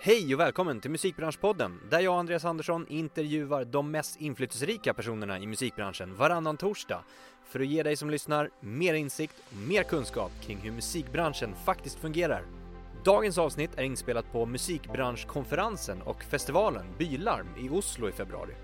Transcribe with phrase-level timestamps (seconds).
[0.00, 5.38] Hej och välkommen till Musikbranschpodden där jag och Andreas Andersson intervjuar de mest inflytelserika personerna
[5.38, 7.04] i musikbranschen varannan torsdag
[7.44, 11.98] för att ge dig som lyssnar mer insikt och mer kunskap kring hur musikbranschen faktiskt
[11.98, 12.42] fungerar.
[13.04, 18.54] Dagens avsnitt är inspelat på Musikbranschkonferensen och festivalen Bylarm i Oslo i februari.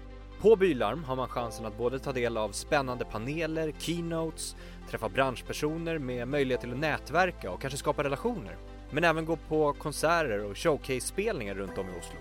[0.41, 4.57] På Bylarm har man chansen att både ta del av spännande paneler, keynotes,
[4.91, 8.57] träffa branschpersoner med möjlighet till att nätverka och kanske skapa relationer.
[8.91, 12.19] Men även gå på konserter och showcase-spelningar runt om i Oslo.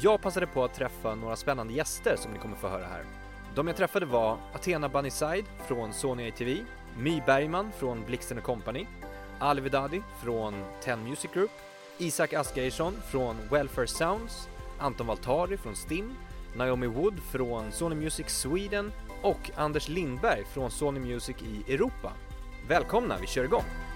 [0.00, 3.04] Jag passade på att träffa några spännande gäster som ni kommer få höra här.
[3.54, 6.64] De jag träffade var Athena Bunnyside från Sony ATV,
[6.98, 8.86] My Bergman från Blixten Company,
[9.38, 11.50] Ali Vedadi från Ten Music Group,
[11.98, 14.48] Isak Asgeirsson från Welfare Sounds,
[14.78, 16.14] Anton Valtari från Stim,
[16.56, 22.12] Naomi Wood från Sony Music Sweden och Anders Lindberg från Sony Music i Europa.
[22.68, 23.89] Välkomna, vi kör igång!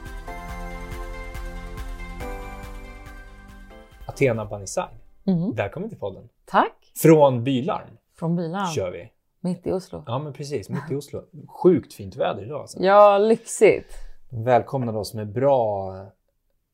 [4.06, 4.88] Athena Banisai.
[5.26, 5.54] Mm.
[5.54, 6.28] Välkommen till podden.
[6.44, 6.92] Tack!
[7.02, 7.86] Från Bylarm
[8.18, 9.10] Från Bylarm, kör vi.
[9.40, 10.02] mitt i Oslo.
[10.06, 10.68] Ja, men precis.
[10.68, 11.22] Mitt i Oslo.
[11.48, 12.60] Sjukt fint väder idag.
[12.60, 12.82] Alltså.
[12.82, 13.92] Ja, lyxigt.
[14.30, 15.92] Välkomna oss med bra,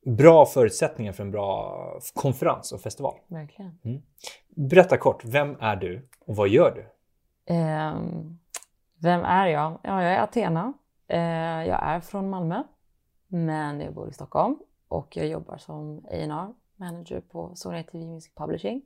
[0.05, 1.77] bra förutsättningar för en bra
[2.13, 3.13] konferens och festival.
[3.27, 3.77] Verkligen.
[4.49, 6.85] Berätta kort, vem är du och vad gör du?
[7.53, 8.39] Ehm,
[8.97, 9.77] vem är jag?
[9.83, 10.73] Ja, jag är Athena.
[11.07, 11.19] Eh,
[11.67, 12.63] jag är från Malmö,
[13.27, 18.31] men jag bor i Stockholm och jag jobbar som A&R manager på Sony TV Music
[18.35, 18.81] Publishing.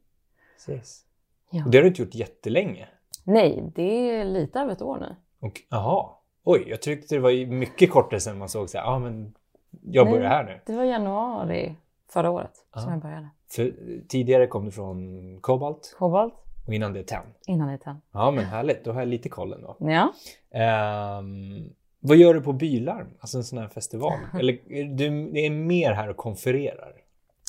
[0.55, 1.05] Precis.
[1.49, 1.65] Ja.
[1.65, 2.87] Och det har du inte gjort jättelänge.
[3.23, 5.15] Nej, det är lite över ett år nu.
[5.39, 6.21] Och, aha.
[6.43, 9.33] Oj, jag tyckte det var mycket kortare sen man såg så här, ja men
[9.81, 10.29] jag börjar Nej.
[10.29, 10.59] här nu.
[10.65, 11.75] Det var januari
[12.09, 12.91] förra året som Ah.
[12.91, 13.29] jag började.
[13.51, 13.73] För
[14.07, 16.33] tidigare kom du från Cobalt Kobalt,
[16.67, 17.23] och innan det Ten.
[17.47, 18.01] innan det ten.
[18.11, 19.75] Ja men härligt, då har jag lite koll ändå.
[19.79, 20.13] Ja.
[20.59, 23.07] Ehm, vad gör du på Bylarm?
[23.19, 24.13] Alltså en sån här festival?
[24.39, 24.59] Eller
[24.95, 25.05] du
[25.39, 26.93] är mer här och konfererar?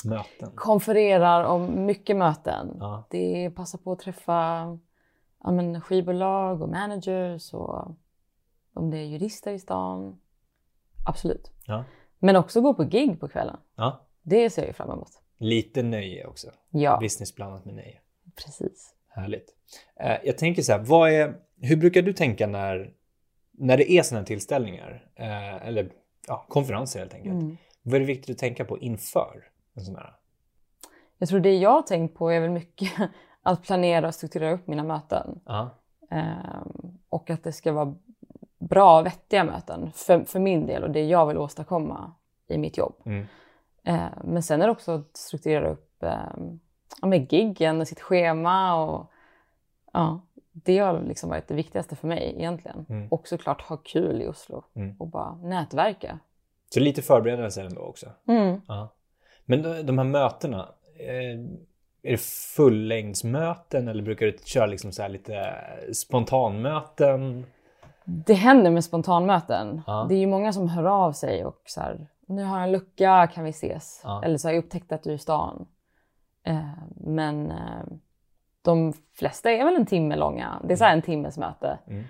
[0.09, 0.51] Möten?
[0.55, 2.77] konfererar om mycket möten.
[2.79, 3.07] Ja.
[3.09, 4.33] Det är passa på att träffa
[5.43, 7.95] ja, men, skivbolag och managers och
[8.73, 10.19] om det är jurister i stan.
[11.05, 11.51] Absolut.
[11.65, 11.83] Ja.
[12.19, 13.57] Men också gå på gig på kvällen.
[13.75, 14.03] ja.
[14.21, 15.09] Det ser jag fram emot.
[15.37, 16.47] Lite nöje också.
[16.69, 17.99] Ja, Business blandat med nöje.
[18.35, 18.95] precis.
[19.07, 19.55] Härligt.
[19.99, 20.79] Eh, jag tänker så här,
[21.11, 22.93] är, hur brukar du tänka när,
[23.51, 25.09] när det är här tillställningar?
[25.15, 25.91] Eh, eller
[26.27, 27.41] ja, konferenser helt enkelt.
[27.41, 27.57] Mm.
[27.81, 29.43] Vad är det viktigt att tänka på inför
[29.77, 30.15] en sån här?
[31.17, 32.91] Jag tror det jag har tänkt på är väl mycket
[33.41, 35.39] att planera och strukturera upp mina möten.
[35.45, 35.69] Ja.
[36.09, 37.95] Ehm, och att det ska vara
[38.59, 42.11] bra, vettiga möten för, för min del och det jag vill åstadkomma
[42.47, 42.95] i mitt jobb.
[43.05, 43.25] Mm.
[43.83, 46.03] Eh, men sen är det också att strukturera upp
[47.01, 48.83] ja, med giggen och sitt schema.
[48.83, 49.11] Och,
[49.93, 50.21] ja,
[50.51, 52.85] det har liksom varit det viktigaste för mig egentligen.
[52.89, 53.07] Mm.
[53.11, 54.95] Och såklart ha kul i Oslo Mm.
[54.99, 56.19] och bara nätverka.
[56.73, 58.09] Så lite förberedelser ändå också.
[58.27, 58.61] Mm.
[58.67, 58.89] Ja.
[59.49, 60.69] Men de, här mötena,
[60.99, 61.39] eh,
[62.01, 62.21] är det
[62.55, 65.55] fullängdsmöten eller brukar du köra liksom så här lite
[65.93, 67.45] spontanmöten?
[68.05, 69.81] Det händer med spontanmöten.
[69.87, 70.05] Ja.
[70.09, 72.71] Det är ju många som hör av sig och så här, nu har jag en
[72.71, 74.01] lucka, kan vi ses?
[74.03, 74.23] Ja.
[74.23, 75.67] Eller så har jag upptäckt att du är i stan.
[76.43, 77.85] Eh, men eh,
[78.61, 80.61] de flesta är väl en timme långa.
[80.63, 81.79] Det är så här en timmes möte.
[81.87, 82.03] Mm.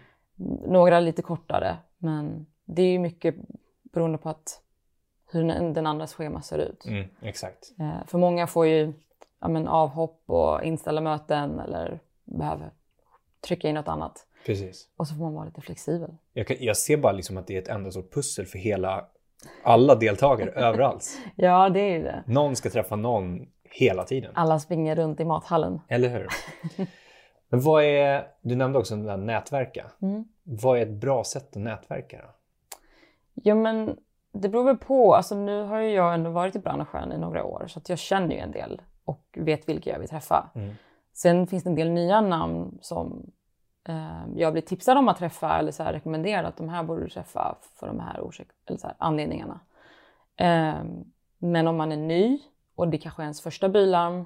[0.67, 3.35] Några lite kortare, men det är ju mycket
[3.93, 4.61] beroende på att
[5.31, 6.85] hur den andras schema ser ut.
[6.85, 7.71] Mm, exakt.
[7.79, 8.93] Eh, för många får ju
[9.41, 12.71] ja, men, avhopp och inställa möten eller behöver
[13.47, 14.27] trycka in något annat.
[14.45, 14.89] Precis.
[14.97, 16.15] Och så får man vara lite flexibel.
[16.33, 19.05] Jag, kan, jag ser bara liksom att det är ett enda stort pussel för hela,
[19.63, 21.17] alla deltagare överallt.
[21.35, 22.23] Ja, det är ju det.
[22.27, 24.31] Någon ska träffa någon hela tiden.
[24.35, 25.79] Alla springer runt i mathallen.
[25.87, 26.27] Eller hur?
[27.49, 29.91] Men vad är, du nämnde också den där nätverka.
[30.01, 30.25] Mm.
[30.43, 32.29] Vad är ett bra sätt att nätverka då?
[33.33, 33.97] Ja, men
[34.41, 35.15] det beror väl på.
[35.15, 37.99] Alltså, nu har ju jag ändå varit i branschen i några år så att jag
[37.99, 40.49] känner ju en del och vet vilka jag vill träffa.
[40.55, 40.73] Mm.
[41.13, 43.31] Sen finns det en del nya namn som
[43.89, 47.03] eh, jag blir tipsad om att träffa eller så här rekommenderad att de här borde
[47.03, 49.59] du träffa för de här, orsak- eller så här anledningarna.
[50.35, 50.75] Eh,
[51.37, 52.39] men om man är ny
[52.75, 54.25] och det kanske är ens första bylarm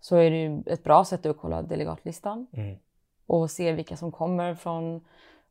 [0.00, 2.76] så är det ju ett bra sätt att kolla delegatlistan Mm.
[3.26, 5.04] och se vilka som kommer från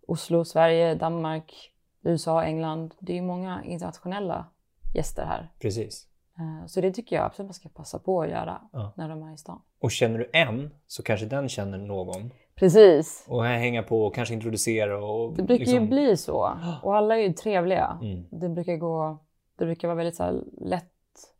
[0.07, 1.71] Oslo, Sverige, Danmark,
[2.07, 2.95] USA, England.
[2.99, 4.45] Det är ju många internationella
[4.95, 5.49] gäster här.
[5.59, 6.07] Precis.
[6.37, 8.93] Eh, Så det tycker jag absolut man ska passa på att göra Ja.
[8.97, 9.61] när de är i stan.
[9.79, 12.31] Och känner du en så kanske den känner någon.
[12.55, 13.25] Precis.
[13.29, 15.81] Och hänga på och kanske introducera och Det brukar liksom...
[15.83, 16.57] ju bli så.
[16.83, 17.99] Och alla är ju trevliga.
[18.01, 18.25] Mm.
[18.31, 19.17] Det brukar gå,
[19.55, 20.91] det brukar vara väldigt så här lätt,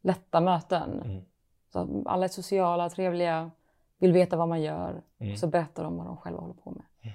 [0.02, 1.02] lätta möten.
[1.02, 1.24] Mm.
[1.74, 3.52] Så alla är sociala, trevliga,
[4.00, 5.02] vill veta vad man gör.
[5.20, 5.34] Mm.
[5.34, 7.14] Och så berättar de vad de själva håller på med.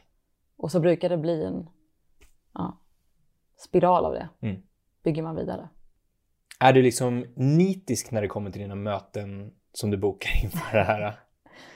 [0.56, 1.68] Och så brukar det bli en
[2.54, 2.76] ja,
[3.62, 4.28] spiral av det.
[4.40, 4.62] Mm.
[5.02, 5.68] Bygger man vidare.
[6.60, 10.84] Är du liksom nitisk när det kommer till dina möten som du bokar inför det
[10.84, 11.18] här?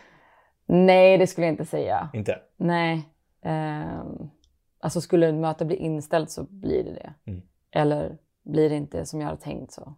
[0.67, 2.11] Nej, det skulle jag inte säga.
[2.15, 2.41] Inte?
[2.57, 3.09] Nej.
[3.43, 4.31] Ehm,
[4.81, 7.15] alltså skulle ett möte bli inställt så blir det det.
[7.25, 7.43] Mm.
[7.71, 9.95] Eller blir det inte som jag hade tänkt så.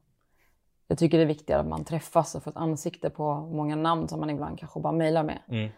[0.86, 4.08] Jag tycker det är viktigare att man träffas och får ett ansikte på många namn
[4.08, 5.38] som man ibland kanske bara mejlar med.
[5.48, 5.70] Mm.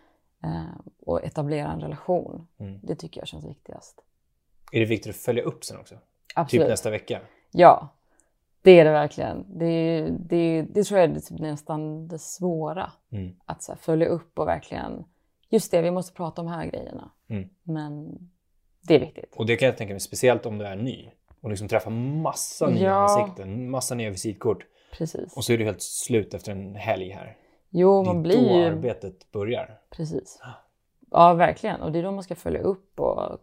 [0.42, 2.46] Ehm, och etablera en relation.
[2.58, 2.80] Mm.
[2.82, 4.04] Det tycker jag känns viktigast.
[4.72, 5.94] Är det viktigt att följa upp sen också?
[6.34, 6.62] Absolut.
[6.62, 7.20] Typ nästa vecka?
[7.50, 7.88] Ja,
[8.62, 9.58] det är det verkligen.
[9.58, 12.92] Det, är- det, det tror jag är typ nästan det svåra.
[13.12, 13.36] Mm.
[13.44, 15.04] Att så här, följa upp och verkligen,
[15.48, 17.10] just det, vi måste prata om de här grejerna.
[17.28, 17.48] Mm.
[17.62, 18.18] Men
[18.82, 19.34] det är viktigt.
[19.36, 22.66] Och det kan jag tänka mig, speciellt om du är ny och liksom träffar massa
[22.68, 22.94] nya Ja.
[23.20, 24.66] ansikten, massa nya visitkort.
[24.92, 25.36] Precis.
[25.36, 27.36] Och så är du helt slut efter en helg här.
[27.70, 28.64] Jo, Det är man då blir ju...
[28.64, 29.80] arbetet börjar.
[29.90, 30.40] Precis.
[31.10, 31.80] Ja, verkligen.
[31.82, 33.38] Och det är då man ska följa upp och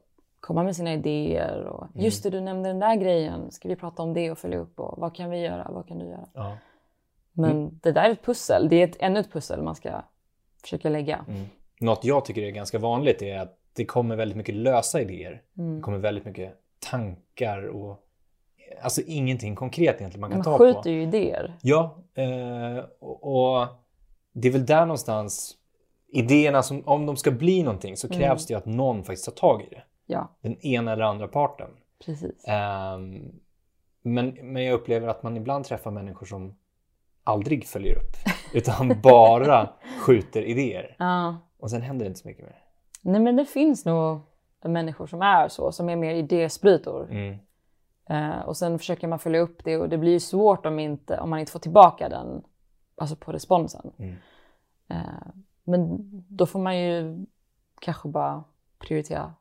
[0.48, 1.64] komma med sina idéer.
[1.64, 2.06] Och, Mm.
[2.06, 3.52] Just det, du nämnde den där grejen.
[3.52, 4.80] Ska vi prata om det och följa upp?
[4.80, 5.68] Och vad kan vi göra?
[5.72, 6.28] Vad kan du göra?
[6.34, 6.58] Ja.
[7.34, 7.80] Men Mm.
[7.84, 8.70] det där är ett pussel.
[8.70, 10.02] Det är ett, ännu ett pussel man ska
[10.62, 11.26] försöka lägga.
[11.28, 11.46] Mm.
[11.80, 15.42] Något jag tycker är ganska vanligt är att det kommer väldigt mycket lösa idéer.
[15.54, 15.82] Det Mm.
[15.82, 16.54] kommer väldigt mycket
[16.92, 18.04] tankar och
[18.82, 20.90] alltså ingenting konkret egentligen man kan Man ta skjuter på.
[20.90, 21.54] ju idéer.
[21.62, 23.24] Ja, eh, och,
[23.60, 23.68] och
[24.34, 25.58] det är väl där någonstans
[26.14, 28.20] idéerna som om de ska bli någonting så Mm.
[28.20, 29.84] krävs det ju att någon faktiskt tar tag i det.
[30.10, 31.70] Ja, Den ena eller andra parten.
[32.06, 32.48] precis.
[32.48, 33.32] Ehm,
[34.02, 36.58] men, men jag upplever att man ibland träffar människor som
[37.24, 38.16] aldrig följer upp
[38.54, 39.70] utan bara
[40.02, 40.96] skjuter idéer.
[41.00, 41.38] Ja.
[41.60, 42.64] Och sen händer det inte så mycket mer.
[43.02, 44.20] Nej, men det finns nog
[44.64, 47.08] människor som är så, som är mer idésprutor.
[47.12, 47.38] Mm.
[48.10, 51.20] Eh, och sen försöker man följa upp det och det blir ju svårt om, inte,
[51.20, 52.44] om man inte får tillbaka den,
[52.96, 53.92] alltså på responsen.
[53.98, 54.16] Mm.
[54.90, 55.28] Eh,
[55.64, 55.98] men
[56.30, 57.26] då får man ju
[57.82, 58.44] kanske bara
[58.80, 59.34] prioritera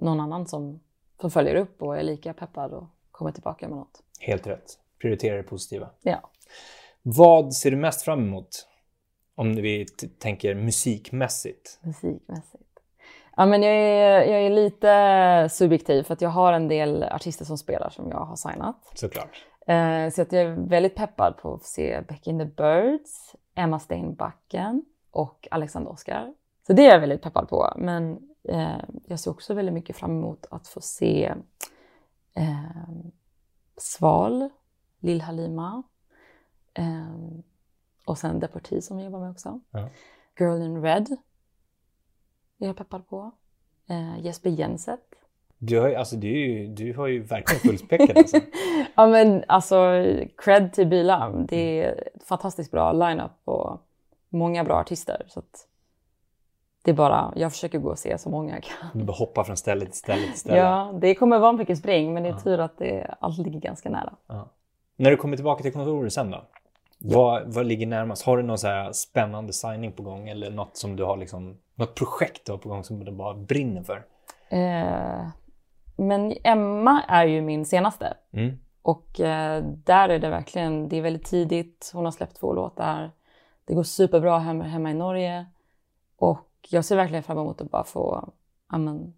[0.00, 0.80] någon annan som,
[1.20, 4.02] som följer upp och är lika peppad och kommer tillbaka med något.
[4.20, 4.78] Helt rätt.
[4.98, 5.90] Prioritera det positiva.
[6.02, 6.30] Ja.
[7.02, 8.66] Vad ser du mest fram emot?
[9.34, 9.86] Om vi
[10.18, 11.78] tänker musikmässigt.
[11.82, 12.64] Musikmässigt.
[13.36, 17.44] Ja, men jag, är, jag är lite subjektiv för att jag har en del artister
[17.44, 18.92] som spelar som jag har signat.
[18.94, 19.46] Såklart.
[19.66, 23.78] Eh, så att jag är väldigt peppad på att se Becky and the Birds, Emma
[23.78, 26.34] Steinbacken och Alexander Oskar.
[26.66, 27.72] Så det är jag väldigt peppad på.
[27.76, 28.29] Men
[29.06, 31.34] jag ser också väldigt mycket fram emot att få se
[32.34, 32.88] eh,
[33.76, 34.48] Sval,
[35.00, 35.82] Lill Halima
[36.74, 37.40] eh,
[38.04, 39.60] och sen Deportee som vi jobbar med också.
[39.70, 39.88] Ja.
[40.38, 41.16] Girl in Red
[42.58, 43.30] är jag peppad på.
[43.88, 45.00] Eh, Jesper Jenset.
[45.58, 48.40] Du har, alltså, du, du har ju verkligen fullspäckat alltså.
[48.94, 50.04] Ja men alltså
[50.36, 51.46] cred till Bilarm.
[51.46, 53.80] Det är ett fantastiskt bra line-up och
[54.28, 55.26] många bra artister.
[55.28, 55.66] Så att
[56.82, 58.88] det är bara, jag försöker gå och se så många jag kan.
[58.94, 60.58] Du bara hoppar från ställe till ställe till ställe.
[60.58, 63.90] Ja, det kommer vara mycket spring men det är tur att det allt ligger ganska
[63.90, 64.12] nära.
[64.26, 64.48] Ja.
[64.96, 66.44] När du kommer tillbaka till kontoret sen då?
[66.98, 68.26] Vad, vad ligger närmast?
[68.26, 71.58] Har du någon så här spännande signing på gång eller något som du har liksom,
[71.74, 74.04] något projekt du har på gång som du bara brinner för?
[74.48, 75.26] Eh,
[75.96, 78.14] men Emma är ju min senaste.
[78.32, 78.58] Mm.
[78.82, 81.90] Och eh, där är det verkligen, det är väldigt tidigt.
[81.94, 83.10] Hon har släppt två låtar.
[83.64, 85.46] Det går superbra hemma, hemma i Norge.
[86.16, 88.32] Och jag ser verkligen fram emot att bara få
[88.70, 89.14] ja, men,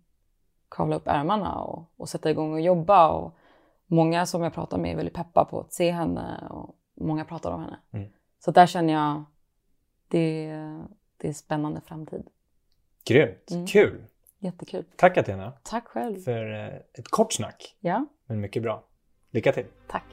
[0.68, 3.08] kavla upp ärmarna och, och sätta igång och jobba.
[3.08, 3.36] Och
[3.86, 7.50] många som jag pratar med är väldigt peppa på att se henne och många pratar
[7.50, 7.78] om henne.
[7.90, 8.08] Mm.
[8.38, 9.24] Så där känner jag,
[10.08, 10.46] det,
[11.16, 12.26] det är spännande framtid.
[13.04, 13.66] Grymt, Mm.
[13.66, 14.04] kul!
[14.38, 14.84] Jättekul.
[14.96, 16.20] Tack Athena Tack själv.
[16.20, 18.84] för eh, ett kort snack, Ja, men mycket bra.
[19.30, 19.66] Lycka till!
[19.88, 20.04] tack.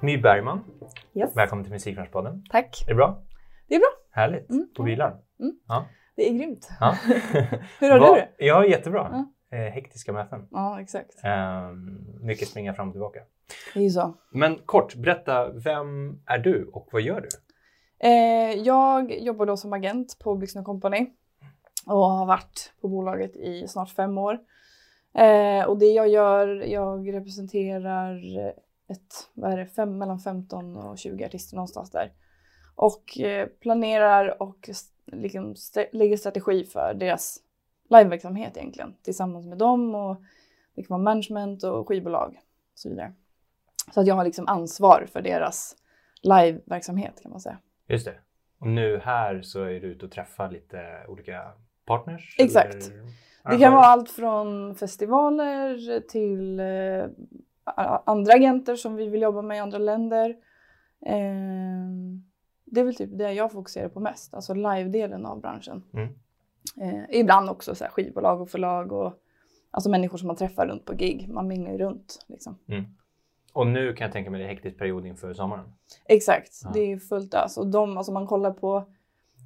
[0.00, 0.60] My Bergman,
[1.14, 1.36] Yes.
[1.36, 2.44] välkommen till Musikbranschpodden.
[2.50, 2.82] Tack.
[2.86, 3.22] Är det bra?
[3.68, 3.88] Det är bra.
[4.10, 4.68] Härligt, Mm.
[4.76, 5.16] på bilar.
[6.16, 6.68] Det är grymt.
[6.80, 6.94] Ja.
[7.80, 8.28] Hur har du det?
[8.38, 9.24] Ja, jättebra.
[9.52, 10.48] Eh, hektiska möten.
[10.50, 11.10] Ja, exakt.
[11.24, 13.20] Ehm, mycket springa fram och tillbaka.
[13.74, 14.14] Det är ju så.
[14.32, 17.28] Men kort, berätta, vem är du och vad gör du?
[18.08, 21.06] Eh, jag jobbar då som agent på Blixten Company
[21.86, 24.38] och har varit på bolaget i snart fem år.
[25.14, 28.20] Eh, och det jag gör, jag representerar
[28.90, 32.12] ett, vad är det, fem, mellan 15 och 20 artister någonstans där.
[32.74, 34.70] Och eh, planerar och
[35.06, 37.38] liksom st- lägger strategi för deras
[37.90, 40.16] liveverksamhet egentligen tillsammans med dem och
[40.74, 42.28] det kan vara management och skivbolag
[42.72, 43.12] och så vidare.
[43.94, 45.76] Så att jag har liksom ansvar för deras
[46.22, 47.58] liveverksamhet kan man säga.
[47.88, 48.14] Just det.
[48.58, 51.52] Och nu här så är du ute och träffar lite olika
[51.86, 52.36] partners?
[52.38, 52.74] Exakt.
[52.74, 53.02] eller
[53.50, 56.66] Det kan vara allt från festivaler till eh,
[58.04, 60.36] andra agenter som vi vill jobba med i andra länder.
[61.06, 61.86] Eh,
[62.64, 65.82] det är väl typ det jag fokuserar på mest, alltså live-delen av branschen.
[65.92, 66.08] Mm.
[66.80, 69.12] Eh, ibland också så här skivbolag och förlag och
[69.70, 71.28] alltså människor som man träffar runt på gig.
[71.28, 72.58] Man minglar ju runt liksom.
[73.52, 75.72] Och nu kan jag tänka mig det är hektisk period inför sommaren.
[76.04, 76.70] Exakt, Ja.
[76.74, 77.56] det är fullt ös.
[77.58, 78.84] Och de, alltså man kollar på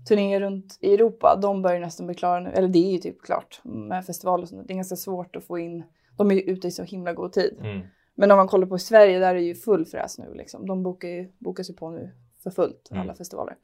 [0.09, 2.51] turnéer runt i Europa, de börjar nästan bli klara nu.
[2.51, 4.67] Eller det är ju typ klart med festivaler och sånt.
[4.69, 5.85] Det är ganska svårt att få in.
[6.17, 7.57] De är ju ute i så himla god tid.
[7.61, 7.87] Mm.
[8.15, 10.35] Men om man kollar på Sverige, där är det ju full fräs nu.
[10.35, 10.67] Liksom.
[10.67, 12.11] De bokar ju, bokas ju på nu
[12.43, 13.03] för fullt, Mm.
[13.03, 13.57] alla festivaler.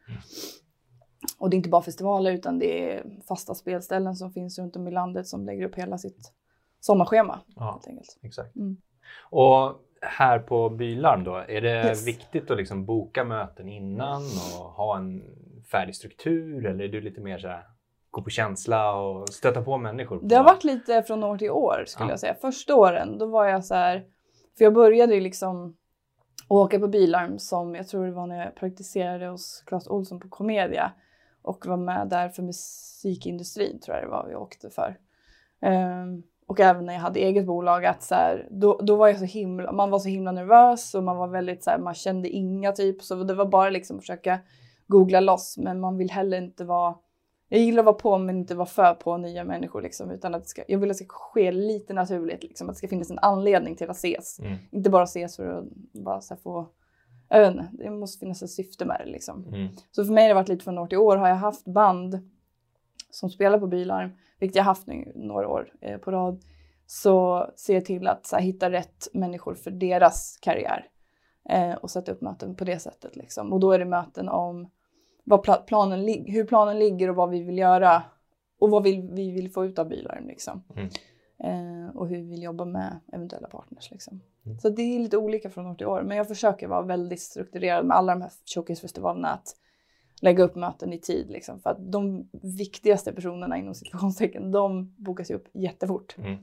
[1.38, 4.88] Och det är inte bara festivaler utan det är fasta spelställen som finns runt om
[4.88, 6.33] i landet som lägger upp hela sitt
[6.80, 7.40] sommarschema.
[7.57, 7.80] Ja,
[8.23, 8.57] exakt.
[8.57, 8.76] Mm.
[9.30, 12.07] Och här på Bylarm då, är det Yes.
[12.07, 14.23] viktigt att liksom boka möten innan
[14.59, 15.23] och ha en
[15.71, 17.64] färdig struktur eller är du lite mer så här
[18.11, 20.19] gå på känsla och stöta på människor?
[20.19, 20.26] På...
[20.26, 22.12] Det har varit lite från år till år skulle Ja.
[22.12, 22.35] jag säga.
[22.40, 24.04] Första åren då var jag så här,
[24.59, 25.76] för jag började ju liksom
[26.49, 30.28] åka på bilarm som jag tror det var när jag praktiserade hos Clas Olsson på
[30.28, 30.92] Comedia
[31.42, 34.99] och var med där för musikindustrin tror jag det var vi åkte för.
[35.61, 39.19] Um, och även när jag hade eget bolag att så här, då, då var jag
[39.19, 42.28] så himla, man var så himla nervös och man var väldigt så här, man kände
[42.28, 44.38] inga typ så det var bara liksom försöka
[44.87, 46.95] googla loss men man vill heller inte vara
[47.52, 50.49] jag gillar att vara på men inte vara för på nya människor liksom, utan att
[50.49, 53.19] ska, jag vill att det ska ske lite naturligt liksom, att det ska finnas en
[53.19, 54.38] anledning till att ses.
[54.38, 54.59] Mm.
[54.73, 56.69] Inte bara ses för att bara så få,
[57.28, 59.45] jag vet inte, det måste finnas ett syfte med det liksom.
[59.45, 59.69] Mm.
[59.90, 61.16] Så för mig har det varit lite från år till år.
[61.16, 62.30] Har jag haft band
[63.11, 66.40] som spelar på Bylarm, vilket jag haft nu några år eh, på rad,
[66.87, 70.87] så ser jag till att här, hitta rätt människor för deras karriär.
[71.49, 73.16] Eh, och sätta upp möten på det sättet.
[73.16, 73.52] Liksom.
[73.52, 74.69] Och då är det möten om
[75.25, 78.03] vad pla- planen hur planen ligger och vad vi vill göra.
[78.59, 80.27] Och vad vi, vi vill få ut av Bylarm.
[80.27, 80.62] Liksom.
[80.77, 80.89] Mm.
[81.39, 83.91] Eh, och hur vi vill jobba med eventuella partners.
[83.91, 84.21] Liksom.
[84.47, 84.59] Mm.
[84.59, 86.03] Så det är lite olika från år till år.
[86.03, 89.29] Men jag försöker vara väldigt strukturerad med alla de här showcasefestivalerna.
[89.29, 89.57] Att
[90.21, 91.31] lägga upp möten i tid.
[91.31, 96.17] Liksom, för att de viktigaste personerna inom situationstecken, de bokas ju upp jättefort.
[96.19, 96.39] Mm.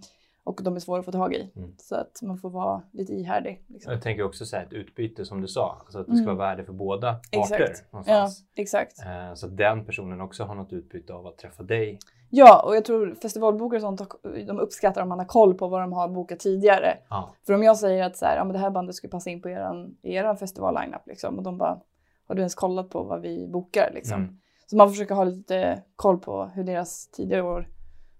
[0.47, 1.51] Och de är svåra att få tag i.
[1.55, 1.73] Mm.
[1.77, 3.63] Så att man får vara lite ihärdig.
[3.67, 3.91] Liksom.
[3.93, 6.37] Jag tänker också så här ett utbyte som du sa, alltså att det ska Mm.
[6.37, 7.39] vara värde för båda parter.
[7.39, 7.79] Exakt.
[7.79, 8.43] Ja, Någonstans.
[8.55, 8.99] exakt.
[9.05, 11.99] Eh, Så att den personen också har något utbyte av att träffa dig.
[12.29, 14.11] Ja, och jag tror festivalbokare och sånt,
[14.47, 16.97] de uppskattar om man har koll på vad de har bokat tidigare.
[17.09, 17.29] Ja.
[17.45, 19.41] För om jag säger att så här, ja, men det här bandet skulle passa in
[19.41, 21.79] på eran, eran festival-lineup liksom, och de bara,
[22.27, 24.21] har du ens kollat på vad vi bokar liksom?
[24.21, 24.37] Mm.
[24.65, 27.67] Så man försöker ha lite koll på hur deras tidigare år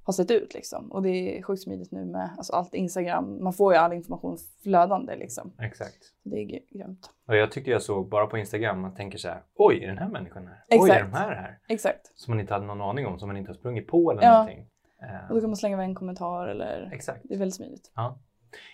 [0.08, 0.92] har sett ut liksom.
[0.92, 3.44] Och det är sjukt smidigt nu med alltså, allt Instagram.
[3.44, 5.54] Man får ju all information flödande liksom.
[5.62, 6.04] Exakt.
[6.24, 7.10] Så det är gry- grymt.
[7.28, 9.98] Och jag tyckte jag såg bara på Instagram, man tänker så här, oj är den
[9.98, 10.64] här människan här?
[10.70, 11.12] Oj är Exakt.
[11.12, 11.60] de här här?
[11.70, 12.12] Exakt.
[12.16, 14.32] Som man inte hade någon aning om, som man inte har sprungit på eller Ja.
[14.32, 14.60] någonting.
[15.02, 16.90] Eh, Och då kan man slänga iväg en kommentar eller...
[16.94, 17.20] Exakt.
[17.24, 17.92] Det är väldigt smidigt.
[17.96, 18.20] Ja.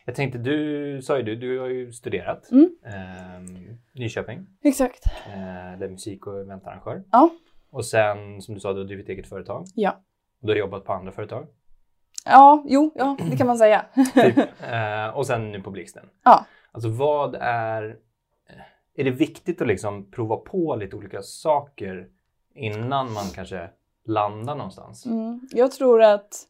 [0.06, 2.70] Jag tänkte, du sa ju du, du har ju studerat Mm.
[2.86, 5.06] ehm, Nyköping, Exakt.
[5.28, 7.04] eh, där musik och eventarrangör.
[7.12, 7.30] Ja.
[7.72, 9.66] Och sen som du sa, du har drivit eget företag.
[9.75, 10.02] Ja.
[10.44, 11.48] Du har jobbat på andra företag.
[12.26, 13.86] Ja, jo, ja, det kan man säga.
[14.14, 14.38] Typ.
[14.62, 16.10] eh, och sen nu på Blixten.
[16.24, 16.46] Ja.
[16.72, 17.84] Alltså vad är...
[18.50, 18.56] eh,
[18.96, 22.08] Är det viktigt att liksom prova på lite olika saker
[22.56, 23.70] innan man kanske
[24.06, 25.06] landar någonstans?
[25.06, 25.42] Mm.
[25.52, 26.48] Jag tror att,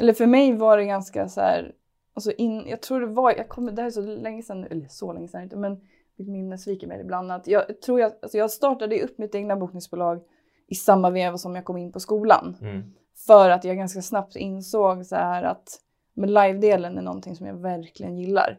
[0.00, 1.72] eller för mig var det ganska så här,
[2.14, 4.86] alltså in, jag tror det var, jag kommer, det här är så länge sedan, eller
[4.88, 5.80] så länge sedan inte, men
[6.16, 7.32] mitt minne sviker mig ibland.
[7.32, 10.22] Att jag tror jag, alltså jag startade upp mitt egna bokningsbolag
[10.66, 12.56] i samma veva som jag kom in på skolan.
[12.60, 12.92] Mm.
[13.26, 15.80] För att jag ganska snabbt insåg så här att
[16.14, 18.58] men live-delen är någonting som jag verkligen gillar.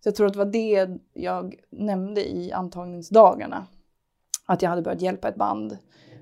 [0.00, 3.66] Så jag tror att det var det jag nämnde i antagningsdagarna.
[4.46, 5.78] Att jag hade börjat hjälpa ett band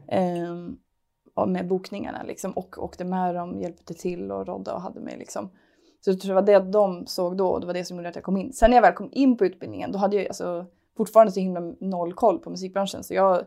[0.08, 5.16] eh, med bokningarna liksom, och åkte med dem, hjälpte till och rådde och hade mig.
[5.18, 5.50] Liksom.
[6.00, 8.08] Så jag tror det var det de såg då och det var det som gjorde
[8.08, 8.52] att jag kom in.
[8.52, 10.66] Sen när jag väl kom in på utbildningen då hade jag alltså,
[10.96, 13.04] fortfarande så himla noll koll på musikbranschen.
[13.04, 13.44] Så jag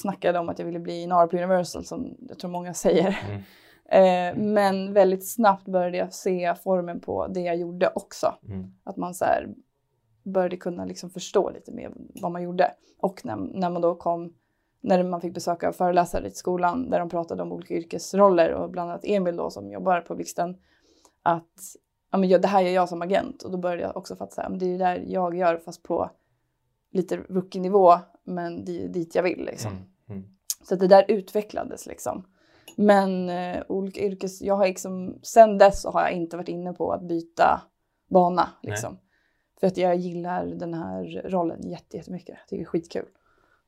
[0.00, 3.18] snackade om att jag ville bli en på Universal som jag tror många säger.
[3.28, 3.42] Mm.
[3.88, 8.34] Eh, men väldigt snabbt började jag se formen på det jag gjorde också.
[8.48, 8.66] Mm.
[8.84, 9.48] Att man så här
[10.24, 12.70] började kunna liksom förstå lite mer vad man gjorde.
[12.98, 14.32] Och när, när man då kom,
[14.80, 18.90] när man fick besöka föreläsare i skolan där de pratade om olika yrkesroller och bland
[18.90, 20.56] annat Emil då som jobbar på Blixten.
[21.22, 21.76] Att
[22.10, 24.58] ja, men det här gör jag som agent och då började jag också fatta att
[24.58, 26.10] det är ju där jag gör fast på
[26.96, 29.72] lite rookie-nivå men dit jag vill liksom.
[29.72, 29.84] Mm.
[30.08, 30.24] Mm.
[30.62, 32.26] Så det där utvecklades liksom.
[32.76, 34.42] Men eh, olika yrkes...
[34.42, 37.62] Jag har liksom, sen dess har jag inte varit inne på att byta
[38.10, 38.48] bana.
[38.62, 38.98] Liksom.
[39.60, 42.28] För att jag gillar den här rollen jätte- jättemycket.
[42.28, 43.06] Jag tycker det är skitkul.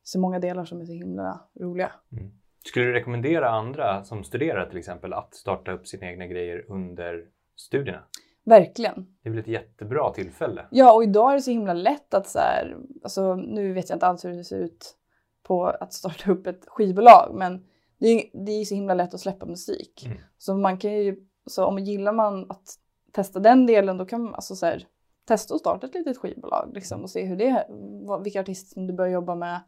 [0.03, 1.93] Så många delar som är så himla roliga.
[2.13, 2.31] Mm.
[2.65, 7.25] Skulle du rekommendera andra som studerar till exempel att starta upp sina egna grejer under
[7.57, 8.03] studierna?
[8.49, 9.07] Verkligen.
[9.23, 10.67] Det är väl ett jättebra tillfälle?
[10.71, 13.97] Ja, och idag är det så himla lätt att så här, alltså nu vet jag
[13.97, 14.95] inte alls hur det ser ut
[15.43, 17.65] på att starta upp ett skivbolag, men
[17.99, 20.07] det är, det är så himla lätt att släppa musik.
[20.07, 20.19] Mm.
[20.39, 22.75] Så man kan ju, så om gillar man att
[23.13, 24.87] testa den delen då kan man alltså så här,
[25.25, 27.67] testa att starta ett litet skivbolag liksom, och se hur det,
[28.07, 29.61] vad, vilka artister som du börjar jobba med.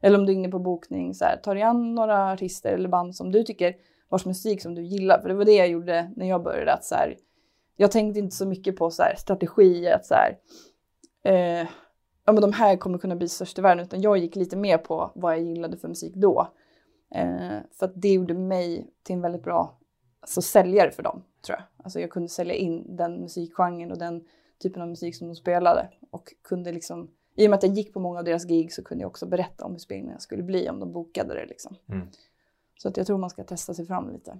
[0.00, 2.88] Eller om du är inne på bokning, så här, ta dig an några artister eller
[2.88, 3.74] band som du tycker
[4.08, 5.20] vars musik som du gillar.
[5.20, 6.72] För det var det jag gjorde när jag började.
[6.72, 7.16] Att så här,
[7.82, 10.38] jag tänkte inte så mycket på så här, strategi, att så här,
[11.24, 11.68] eh,
[12.24, 13.84] ja, men de här kommer kunna bli störst i världen.
[13.84, 16.48] Utan jag gick lite mer på vad jag gillade för musik då.
[17.14, 19.78] Eh, för att det gjorde mig till en väldigt bra
[20.20, 21.84] alltså, säljare för dem, tror jag.
[21.84, 24.24] Alltså jag kunde sälja in den musikgenren och den
[24.62, 25.88] typen av musik som de spelade.
[26.10, 28.84] Och kunde liksom, i och med att jag gick på många av deras gig så
[28.84, 31.46] kunde jag också berätta om hur spelningarna skulle bli om de bokade det.
[31.46, 31.76] Liksom.
[31.88, 32.08] Mm.
[32.78, 34.38] Så att jag tror man ska testa sig fram lite.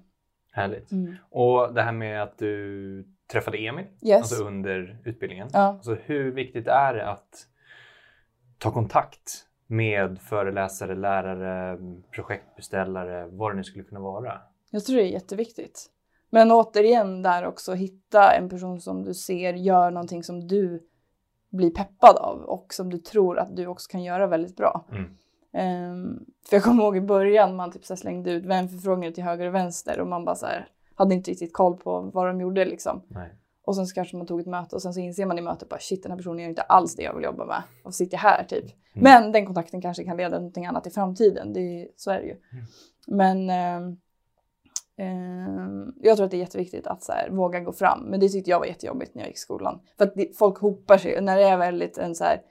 [0.52, 0.92] Härligt.
[0.92, 1.14] Mm.
[1.30, 4.18] Och det här med att du träffade Emil Yes.
[4.18, 5.48] alltså under utbildningen.
[5.52, 5.60] Ja.
[5.60, 7.46] Alltså hur viktigt är det att
[8.58, 11.78] ta kontakt med föreläsare, lärare,
[12.10, 14.40] projektbeställare, vad det nu skulle kunna vara?
[14.70, 15.86] Jag tror det är jätteviktigt.
[16.30, 20.88] Men återigen där också hitta en person som du ser gör någonting som du
[21.50, 24.86] blir peppad av och som du tror att du också kan göra väldigt bra.
[24.90, 25.16] Mm.
[25.52, 29.46] Ehm, för jag kommer ihåg i början man typ så slängde ut vänförfrågningar till höger
[29.46, 32.64] och vänster och man bara så här, hade inte riktigt koll på vad de gjorde
[32.64, 33.02] liksom.
[33.08, 33.34] Nej.
[33.64, 35.68] Och sen så kanske man tog ett möte och sen så inser man i mötet
[35.68, 37.62] bara shit den här personen gör inte alls det jag vill jobba med.
[37.84, 38.64] Så sitter jag här typ.
[38.94, 41.52] Men den kontakten kanske kan leda till någonting annat i framtiden.
[41.52, 42.36] Det så är det ju.
[43.06, 43.96] Men ehm,
[44.96, 48.04] ehm, jag tror att det är jätteviktigt att så här, våga gå fram.
[48.04, 49.80] Men det tyckte jag var jättejobbigt när jag gick i skolan.
[49.98, 51.20] För att det, folk hopar sig.
[51.20, 52.42] När det är väldigt en så här,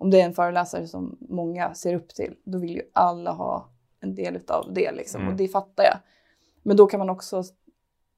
[0.00, 3.68] om det är en föreläsare som många ser upp till, då vill ju alla ha
[4.00, 5.20] en del av det liksom.
[5.20, 5.32] Mm.
[5.32, 5.96] Och det fattar jag.
[6.62, 7.42] Men då kan man också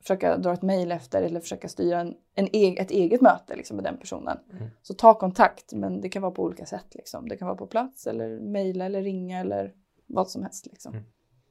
[0.01, 3.77] försöka dra ett mejl efter eller försöka styra en, en e ett eget möte liksom,
[3.77, 4.39] med den personen.
[4.53, 4.69] Mm.
[4.83, 6.95] Så ta kontakt, men det kan vara på olika sätt.
[6.95, 7.29] Liksom.
[7.29, 9.73] Det kan vara på plats eller mejla eller ringa eller
[10.07, 10.67] vad som helst.
[10.67, 10.93] Liksom.
[10.95, 11.05] Mm.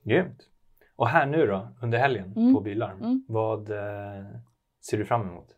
[0.03, 0.47] Grymt.
[0.95, 2.53] Och här nu då, under helgen Mm.
[2.53, 3.25] på Bylarm, Mm.
[3.27, 4.25] vad eh,
[4.89, 5.55] ser du fram emot?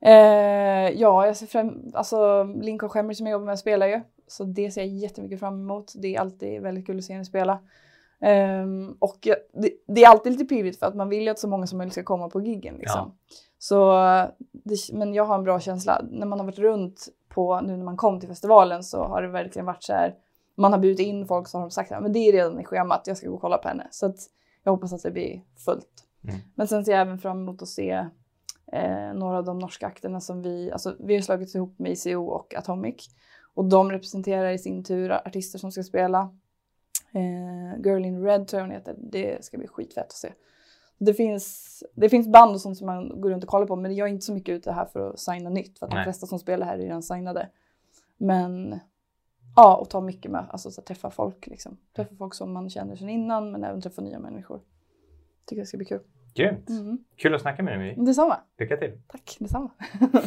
[0.00, 4.00] Eh, ja, jag ser fram alltså Lincoln Schemmer som jag jobbar med spelar ju.
[4.26, 5.92] Så det ser jag jättemycket fram emot.
[5.96, 7.58] Det är alltid väldigt kul att se henne spela.
[8.20, 11.38] Ehm, och jag, det, det är alltid lite pirrigt för att man vill ju att
[11.38, 12.74] så många som möjligt ska komma på giggen.
[12.78, 13.12] Liksom.
[13.58, 13.92] Så,
[14.52, 16.02] det, men jag har en bra känsla.
[16.10, 19.28] När man har varit runt på, nu när man kom till festivalen så har det
[19.28, 20.14] verkligen varit så här.
[20.54, 23.16] Man har bjudit in folk så har sagt att det är redan i schemat, jag
[23.16, 23.86] ska gå och kolla på henne.
[23.90, 24.16] Så att
[24.62, 26.04] jag hoppas att det blir fullt.
[26.24, 26.36] Mm.
[26.54, 28.06] Men sen ser jag även fram emot att se
[28.72, 32.24] eh, några av de norska akterna som vi, alltså vi har slagit ihop med ICO
[32.24, 33.08] och Atomic.
[33.54, 36.34] Och de representerar i sin tur artister som ska spela.
[37.12, 38.94] Eh, Girl in Red tror jag hon heter.
[38.98, 40.32] Det ska bli skitfett att se.
[40.98, 43.96] Det finns, det finns band och sånt som man går runt och kollar på men
[43.96, 46.00] jag är inte så mycket ute här för att signa nytt för att Nej.
[46.00, 47.48] de flesta som spelar här är redan signade.
[48.16, 48.80] Men
[49.56, 51.76] ja, och ta mycket med, alltså så träffa folk liksom.
[51.96, 54.60] Träffa folk som man känner sedan innan men även träffa nya människor.
[55.44, 56.00] Tycker det ska bli kul.
[56.34, 56.68] Grymt.
[56.68, 56.98] Mm.
[57.16, 57.96] Kul att snacka med dig.
[57.96, 58.04] My.
[58.06, 58.40] Detsamma.
[58.58, 58.92] Lycka till.
[59.08, 59.70] Tack, detsamma.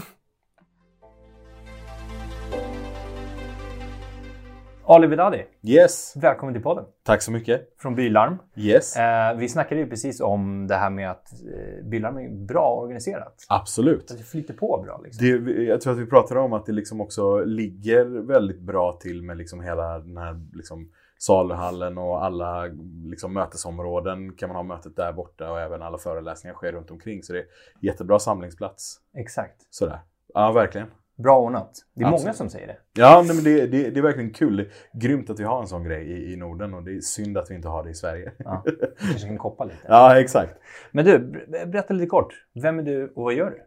[4.85, 7.73] Ali Vedadi, Yes, välkommen till podden tack så mycket.
[7.79, 8.37] från Bylarm.
[8.55, 12.75] Yes, Eh, vi snackade ju precis om det här med att eh, Bylarm är bra
[12.75, 13.45] organiserat.
[13.49, 14.11] absolut.
[14.11, 15.01] Att det flyter på bra.
[15.03, 15.25] Liksom.
[15.45, 19.23] Det, jag tror att vi pratade om att det liksom också ligger väldigt bra till
[19.23, 22.65] med liksom hela den här liksom saluhallen och alla
[23.05, 27.23] liksom mötesområden kan man ha mötet där borta och även alla föreläsningar sker runt omkring.
[27.23, 27.45] Så det är
[27.81, 28.97] jättebra samlingsplats.
[29.17, 29.55] Exakt.
[29.69, 29.99] Sådär.
[30.33, 30.87] Ja, verkligen.
[31.15, 31.71] Bra ordnat.
[31.93, 32.35] Det är många Absolut.
[32.35, 32.77] som säger det.
[32.93, 34.57] Ja, nej, men det, det, det är verkligen kul.
[34.57, 36.99] Det är grymt att vi har en sån grej i, i Norden och det är
[36.99, 38.31] synd att vi inte har det i Sverige.
[38.37, 38.63] Ja.
[38.65, 38.73] Vi
[39.09, 39.77] kanske kan koppa lite.
[39.87, 40.53] Ja, exakt.
[40.91, 42.33] Men du, ber- berätta lite kort.
[42.61, 43.61] Vem är du och vad gör du?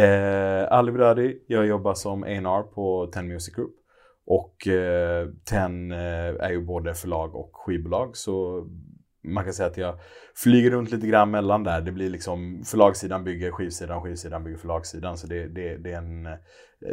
[0.00, 3.74] Eh, Ali Brady, jag jobbar som A&R på Ten Music Group.
[4.30, 5.98] Och eh, Ten eh,
[6.40, 8.66] är ju både förlag och skivbolag så
[9.22, 9.98] man kan säga att jag
[10.34, 11.80] flyger runt lite grann mellan där.
[11.80, 15.18] Det blir liksom förlagssidan bygger skivsidan, skivsidan bygger förlagssidan.
[15.18, 16.36] Så det, det, det är en eh,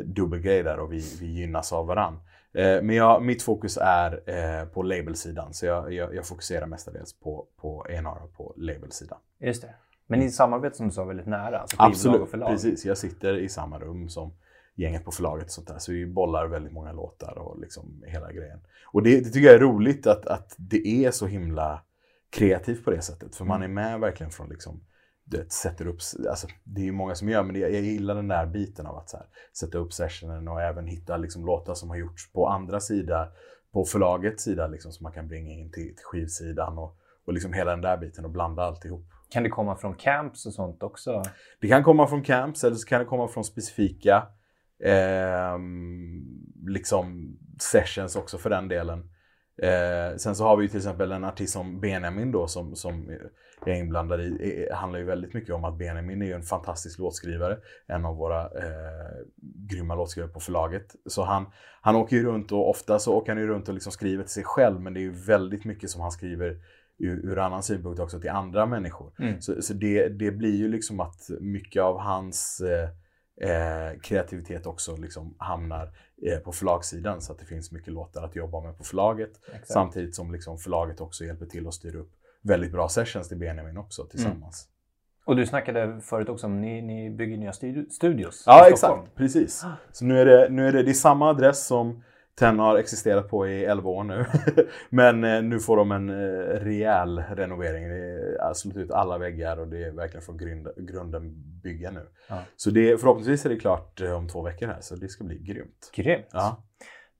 [0.05, 2.13] dubbelgrej där och vi, vi gynnas av varann.
[2.53, 7.19] Eh, men jag, mitt fokus är eh, på labelsidan så jag, jag, jag fokuserar mestadels
[7.19, 9.17] på, på A&R och på labelsidan.
[9.39, 9.75] Just det.
[10.07, 11.59] Men ni samarbetar som du sa väldigt nära.
[11.59, 12.49] Alltså skivbolag och Absolut, förlag.
[12.49, 12.85] precis.
[12.85, 14.33] Jag sitter i samma rum som
[14.75, 15.79] gänget på förlaget och sånt där.
[15.79, 18.59] Så vi bollar väldigt många låtar och liksom hela grejen.
[18.85, 21.81] Och det, det tycker jag är roligt att, att det är så himla
[22.29, 23.35] kreativt på det sättet.
[23.35, 24.83] För man är med verkligen från liksom,
[25.23, 28.27] det sätter upp, alltså, det är ju många som gör, men det, jag gillar den
[28.27, 29.25] där biten av att här,
[29.57, 33.27] sätta upp sessionen och även hitta liksom, låtar som har gjorts på andra sida,
[33.71, 37.53] på förlagets sida, liksom, som man kan bringa in till, till skivsidan och, och liksom
[37.53, 39.05] hela den där biten och blanda alltihop.
[39.29, 41.23] Kan det komma från camps och sånt också?
[41.61, 44.27] Det kan komma från camps eller så kan det komma från specifika
[44.83, 46.23] ehm,
[46.67, 49.09] liksom sessions också för den delen.
[49.61, 53.11] Eh, sen så har vi ju till exempel en artist som Benjamin då som, som
[53.65, 54.65] jag är inblandad i.
[54.69, 57.57] Det handlar ju väldigt mycket om att Benjamin är ju en fantastisk låtskrivare.
[57.87, 60.95] En av våra eh, grymma låtskrivare på förlaget.
[61.05, 61.45] Så han,
[61.81, 64.33] han åker ju runt och ofta så åker han ju runt och liksom skriver till
[64.33, 66.59] sig själv men det är ju väldigt mycket som han skriver
[66.97, 69.11] ur, ur annan synpunkt också till andra människor.
[69.19, 69.41] Mm.
[69.41, 72.89] Så, så det, det blir ju liksom att mycket av hans eh,
[73.41, 78.35] eh, kreativitet också liksom hamnar eh, på förlagssidan så att det finns mycket låtar att
[78.35, 79.31] jobba med på förlaget.
[79.47, 79.67] Exakt.
[79.67, 83.77] Samtidigt som liksom förlaget också hjälper till att styra upp väldigt bra sessions till Benjamin
[83.77, 84.67] också tillsammans.
[85.25, 89.15] Och du snackade förut också om ni, ni bygger nya studio, studios Ja, exakt.
[89.15, 89.65] Precis.
[89.91, 92.03] Så nu är det, nu är det, det är samma adress som
[92.39, 94.25] Ten har existerat på i 11 år nu.
[94.89, 96.15] Men eh, nu får de en eh,
[96.59, 97.89] rejäl renovering.
[97.89, 97.95] Det
[98.41, 102.07] är slått ut alla väggar och det är verkligen från grund, grunden bygga nu.
[102.29, 102.39] Ja.
[102.55, 105.37] Så det, förhoppningsvis är det klart eh, om två veckor här, så det ska bli
[105.37, 105.91] grymt.
[105.95, 106.25] Grymt.
[106.31, 106.63] Ja.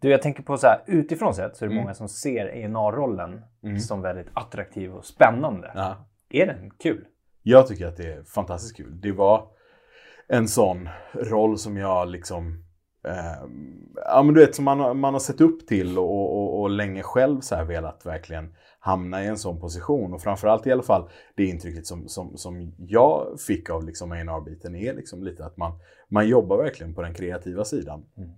[0.01, 1.84] Du, jag tänker på så här, utifrån sett så är det Mm.
[1.84, 3.80] många som ser A&R-rollen Mm.
[3.80, 5.71] som väldigt attraktiv och spännande.
[5.75, 6.08] Ja.
[6.30, 7.06] Är den kul?
[7.43, 9.01] Jag tycker att det är fantastiskt kul.
[9.01, 9.47] Det var
[10.28, 12.64] en sån roll som jag liksom
[13.07, 13.49] eh,
[13.95, 16.69] ja men du vet som man, har- man har sett upp till och, och, och
[16.69, 20.13] länge själv så här velat verkligen hamna i en sån position.
[20.13, 24.75] Och framförallt i alla fall det intrycket som, som, som jag fick av liksom A&R-biten
[24.75, 28.05] är liksom lite att man, man jobbar verkligen på den kreativa sidan.
[28.17, 28.29] Mm.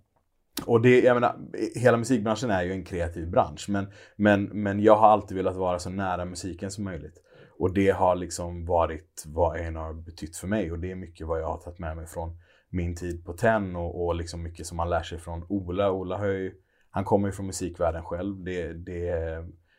[0.66, 1.36] Och det, jag menar,
[1.76, 5.80] hela musikbranschen är ju en kreativ bransch men, men, men jag har alltid velat vara
[5.80, 7.24] så nära musiken som möjligt.
[7.60, 11.42] Och det har liksom varit vad A&R betytt för mig och det är mycket vad
[11.42, 12.38] jag har tagit med mig från
[12.78, 15.92] min tid på TEN och, och liksom mycket som man lär sig från Ola.
[15.92, 16.54] Ola har ju,
[16.92, 18.44] han kommer ju från musikvärlden själv.
[18.44, 19.14] Det, det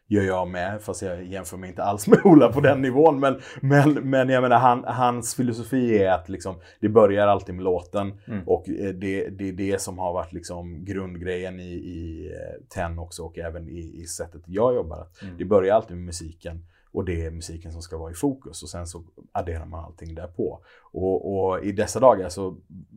[0.09, 3.21] gör jag med, fast jag jämför mig inte alls med Ola på den nivån.
[3.21, 7.65] Men, men, men jag menar, han, hans filosofi är att liksom, det börjar alltid med
[7.65, 8.21] låten.
[8.27, 8.43] Mm.
[8.47, 12.99] Och eh, det, det är det som har varit liksom grundgrejen i, i eh, TEN
[12.99, 15.07] också och även i, i sättet jag jobbar.
[15.23, 15.39] Mm.
[15.39, 16.65] Det börjar alltid med musiken
[16.99, 20.15] och det är musiken som ska vara i fokus och sen så adderar man allting
[20.15, 20.61] därpå.
[20.93, 22.57] Och, och i dessa dagar så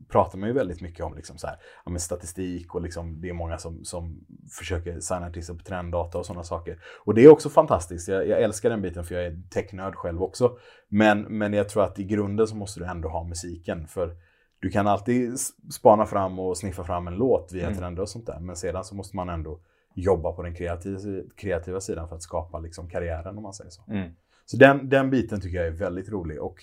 [0.10, 3.34] pratar man ju väldigt mycket om liksom så här, ja, statistik och liksom, det är
[3.34, 6.80] många som, som försöker signa artister på trenddata och sådana saker.
[7.06, 8.08] Och det är också fantastiskt.
[8.08, 10.58] Jag, jag älskar den biten för jag är technörd själv också.
[10.88, 13.88] Men, men jag tror att i grunden så måste du ändå ha musiken.
[13.88, 14.16] För
[14.60, 15.40] du kan alltid
[15.72, 17.78] spana fram och sniffa fram en låt via Mm.
[17.78, 18.40] trender och sånt där.
[18.40, 19.60] Men sedan så måste man ändå
[19.93, 20.99] jobba på den kreativa,
[21.36, 23.84] kreativa sidan för att skapa liksom karriären om man säger så.
[23.88, 24.12] Mm.
[24.45, 26.56] Så den, den biten tycker jag är väldigt rolig och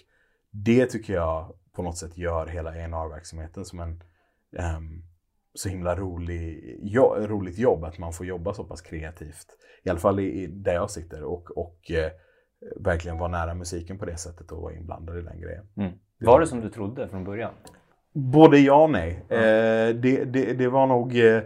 [0.51, 4.03] det tycker jag på något sätt gör hela A&R-verksamheten som en
[4.57, 5.03] ehm,
[5.55, 9.47] så himla rolig, jo, roligt jobb att man får jobba så pass kreativt.
[9.83, 12.11] I alla fall i, i, där jag sitter och, och eh,
[12.77, 15.67] verkligen vara nära musiken på det sättet och vara inblandad i den grejen.
[15.77, 15.93] Mm.
[16.21, 17.53] Var det som du trodde från början?
[18.13, 19.25] Både ja och nej.
[19.29, 21.19] Eh, det, det, det var nog...
[21.19, 21.43] Eh,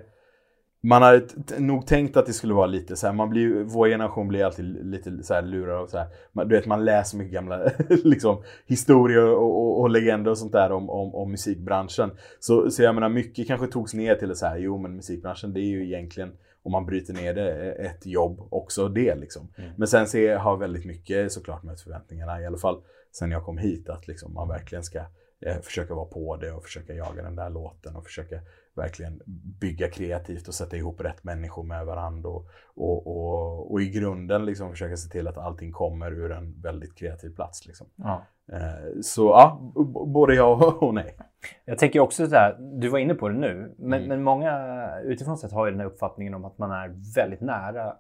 [0.85, 1.27] man hade
[1.59, 4.87] nog tänkt att det skulle vara lite så här, man blir, vår generation blir alltid
[4.87, 6.07] lite så här lurad och så här.
[6.33, 10.53] Man, du vet, man läser mycket gamla liksom, historier och, och, och legender och sånt
[10.53, 12.11] där om, om, om musikbranschen.
[12.41, 15.61] Så, så jag menar, mycket kanske togs ner till så här, jo men musikbranschen det
[15.61, 19.49] är ju egentligen, om man bryter ner det, ett jobb också det liksom.
[19.57, 19.71] Mm.
[19.77, 22.81] Men sen är- har väldigt mycket såklart mött förväntningarna, i alla fall
[23.13, 24.99] sen jag kom hit, att liksom man verkligen ska
[25.47, 28.41] eh, försöka vara på det och försöka jaga den där låten och försöka
[28.77, 29.21] verkligen
[29.61, 34.45] bygga kreativt och sätta ihop rätt människor med varandra och, och, och, och i grunden
[34.45, 37.67] liksom försöka se till att allting kommer ur en väldigt kreativ plats.
[37.67, 37.87] Liksom.
[37.97, 38.23] Ja.
[38.53, 39.73] Eh, så ja,
[40.07, 41.17] både ja och nej.
[41.65, 44.09] Jag tänker också så här, du var inne på det nu, men, Mm.
[44.09, 47.87] men många utifrån sett har ju den här uppfattningen om att man är väldigt nära
[47.87, 47.93] eh,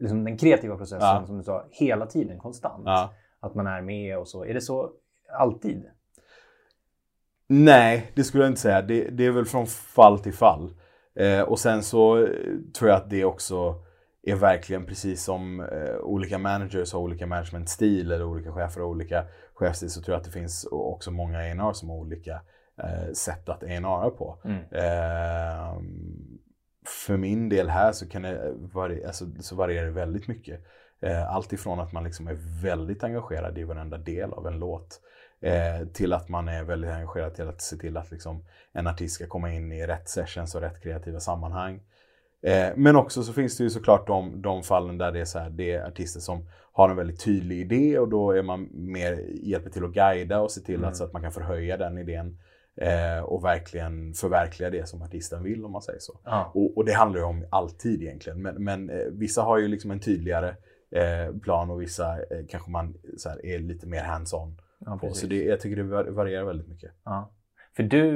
[0.00, 1.26] liksom den kreativa processen, Ja.
[1.26, 2.82] som du sa, hela tiden, konstant.
[2.86, 3.12] Ja.
[3.40, 4.44] Att man är med och så.
[4.44, 4.90] Är det så
[5.38, 5.84] alltid?
[7.54, 8.82] Nej, det skulle jag inte säga.
[8.82, 10.74] Det, det är väl från fall till fall.
[11.14, 12.28] Eh, och sen så eh,
[12.78, 13.74] tror jag att det också
[14.22, 19.24] är verkligen precis som eh, olika managers har olika managementstil eller olika chefer har olika
[19.54, 22.40] chefsstil så tror jag att det finns också många A&R som har olika
[22.82, 24.38] eh, sätt att A&R på.
[24.44, 24.58] Mm.
[24.70, 25.82] Eh,
[26.86, 30.60] för min del här så, kan det vari- alltså, så varierar det väldigt mycket.
[31.02, 35.00] Eh, allt ifrån att man liksom är väldigt engagerad i varenda del av en låt
[35.42, 39.14] eh, till att man är väldigt engagerad till att se till att liksom, en artist
[39.14, 41.80] ska komma in i rätt sessions och rätt kreativa sammanhang.
[42.42, 45.38] Eh, men också så finns det ju såklart de, de fallen där det är, så
[45.38, 49.24] här, det är artister som har en väldigt tydlig idé och då är man mer
[49.42, 50.88] hjälper till att guida och se till Mm.
[50.88, 52.38] att, så att man kan förhöja den idén
[52.76, 56.20] eh, och verkligen förverkliga det som artisten vill om man säger så.
[56.24, 56.50] Ja.
[56.54, 58.42] Och, och det handlar ju om alltid egentligen.
[58.42, 60.54] Men, men eh, vissa har ju liksom en tydligare
[60.90, 65.12] eh, plan och vissa eh, kanske man här, är lite mer hands-on Ja, på.
[65.14, 66.90] Så det, jag tycker det var- varierar väldigt mycket.
[67.04, 67.30] Ja.
[67.76, 68.08] För du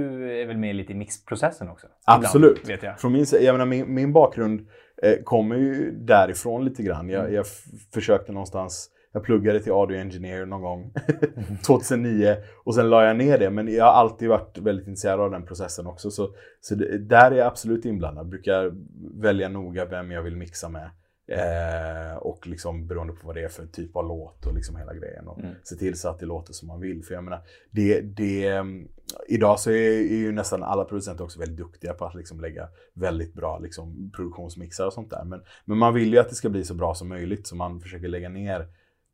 [0.43, 1.87] är väl med lite i mixprocessen också?
[2.05, 2.51] Absolut.
[2.59, 3.01] Ibland, vet jag.
[3.01, 4.67] Från min, jag menar, min, min bakgrund
[5.03, 7.09] eh, kommer ju därifrån lite grann.
[7.09, 10.93] Jag, jag f- försökte någonstans, jag pluggade till audio engineer någon gång
[11.67, 13.51] 2009 och sen la jag ner det.
[13.51, 16.11] Men jag har alltid varit väldigt intresserad av den processen också.
[16.11, 18.29] Så, så det, där är jag absolut inblandad.
[18.29, 18.73] Brukar
[19.21, 20.91] välja noga vem jag vill mixa med.
[21.29, 24.95] Eh, och liksom beroende på vad det är för typ av låt och liksom hela
[24.95, 25.29] grejen.
[25.29, 25.55] Och Mm.
[25.65, 27.05] se till så att det låter som man vill.
[27.05, 28.89] För jag menar, det, det, mm,
[29.29, 33.35] idag så är, ju nästan alla producenter också väldigt duktiga på att liksom lägga väldigt
[33.35, 35.25] bra liksom, produktionsmixar och sånt där.
[35.25, 37.81] Men, men man vill ju att det ska bli så bra som möjligt så man
[37.81, 38.67] försöker lägga ner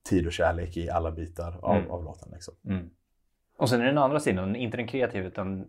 [0.08, 1.90] tid och kärlek i alla bitar av, Mm.
[1.90, 2.28] av låten.
[2.32, 2.54] Liksom.
[2.68, 2.90] Mm.
[3.58, 5.66] Och sen är den andra sidan, inte den kreativa utan eh,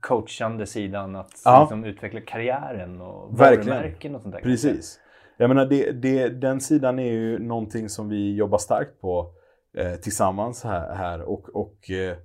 [0.00, 1.60] coachande sidan att Ja.
[1.60, 3.68] liksom, utveckla karriären och Verkligen.
[3.78, 4.40] varumärken och sånt där.
[4.42, 5.00] Precis.
[5.36, 9.34] Jag menar, det, det, den sidan är ju någonting som vi jobbar starkt på
[9.76, 10.94] eh, tillsammans här.
[10.94, 12.16] här och, och eh,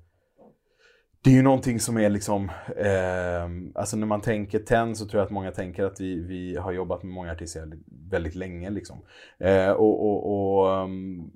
[1.24, 5.20] det är ju någonting som är liksom, eh, alltså när man tänker TEN så tror
[5.20, 7.72] jag att många tänker att vi, vi har jobbat med många artister
[8.10, 8.70] väldigt länge.
[8.70, 8.98] Liksom.
[9.40, 11.32] Eh, och och, och ehm,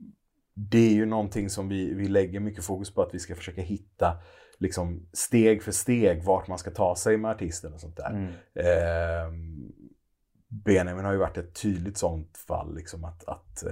[0.54, 3.62] det är ju någonting som vi, vi lägger mycket fokus på att vi ska försöka
[3.62, 4.18] hitta
[4.58, 8.10] liksom, steg för steg vart man ska ta sig med artisten och sånt där.
[8.10, 8.32] Mm.
[8.56, 9.72] Ehm,
[10.64, 13.72] Benjamin har ju varit ett tydligt sånt fall, liksom att, att eh,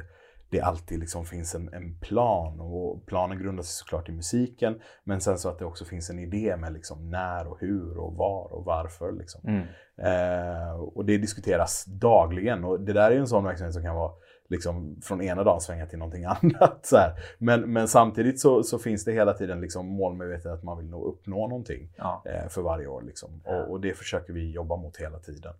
[0.49, 5.21] det alltid liksom finns en, en plan och planen grundar sig såklart i musiken men
[5.21, 8.53] sen så att det också finns en idé med liksom när och hur och var
[8.53, 9.11] och varför.
[9.11, 9.41] Liksom.
[9.47, 9.67] Mm.
[9.97, 13.95] Eh, och det diskuteras dagligen och det där är ju en sån verksamhet som kan
[13.95, 14.11] vara
[14.49, 16.79] liksom från ena dagen svänga till någonting annat.
[16.85, 17.13] Så här.
[17.37, 21.05] Men, men samtidigt så, så finns det hela tiden liksom målmedvetet att man vill nå
[21.05, 22.23] uppnå någonting Ja.
[22.25, 23.01] eh, för varje år.
[23.01, 23.41] Liksom.
[23.45, 25.53] Och, och det försöker vi jobba mot hela tiden.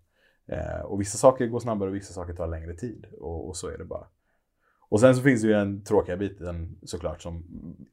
[0.48, 3.06] Eh, och vissa saker går snabbare och vissa saker tar längre tid.
[3.20, 4.08] Och, och så är det bara.
[4.90, 7.44] Och sen så finns det ju en tråkiga biten såklart som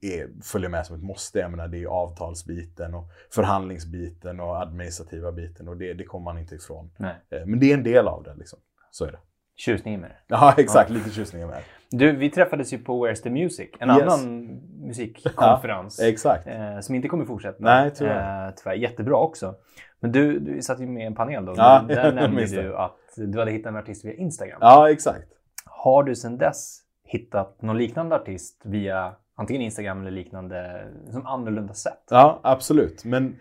[0.01, 1.39] är, följer med som ett måste.
[1.39, 6.39] Jag menar, det är avtalsbiten och förhandlingsbiten och administrativa biten och det, det kommer man
[6.39, 6.91] inte ifrån.
[6.99, 8.59] Eh, men det är en del av det liksom.
[8.91, 9.19] Så är det.
[9.57, 10.17] Tjusningen med det.
[10.27, 10.91] Ja, exakt.
[10.91, 11.63] Lite tjusningar med.
[11.91, 14.03] Du, vi träffades ju på Where's the Music, en Yes.
[14.03, 14.47] annan
[14.87, 16.01] musikkonferens.
[16.01, 16.47] Exakt.
[16.47, 17.57] eh, som inte kommer fortsätta.
[17.61, 18.47] Nej, tyvärr.
[18.49, 18.75] Eh, tyvärr.
[18.75, 19.55] Jättebra också.
[20.01, 21.55] Men du, du satt ju med i en panel då.
[21.57, 24.59] Ja, där nämnde du att du hade hittat en artist via Instagram.
[24.61, 25.29] Ja, exakt.
[25.65, 31.75] Har du sedan dess hittat någon liknande artist via antingen Instagram eller liknande som annorlunda
[31.75, 32.03] sätt?
[32.11, 33.05] Ja, absolut.
[33.05, 33.37] Men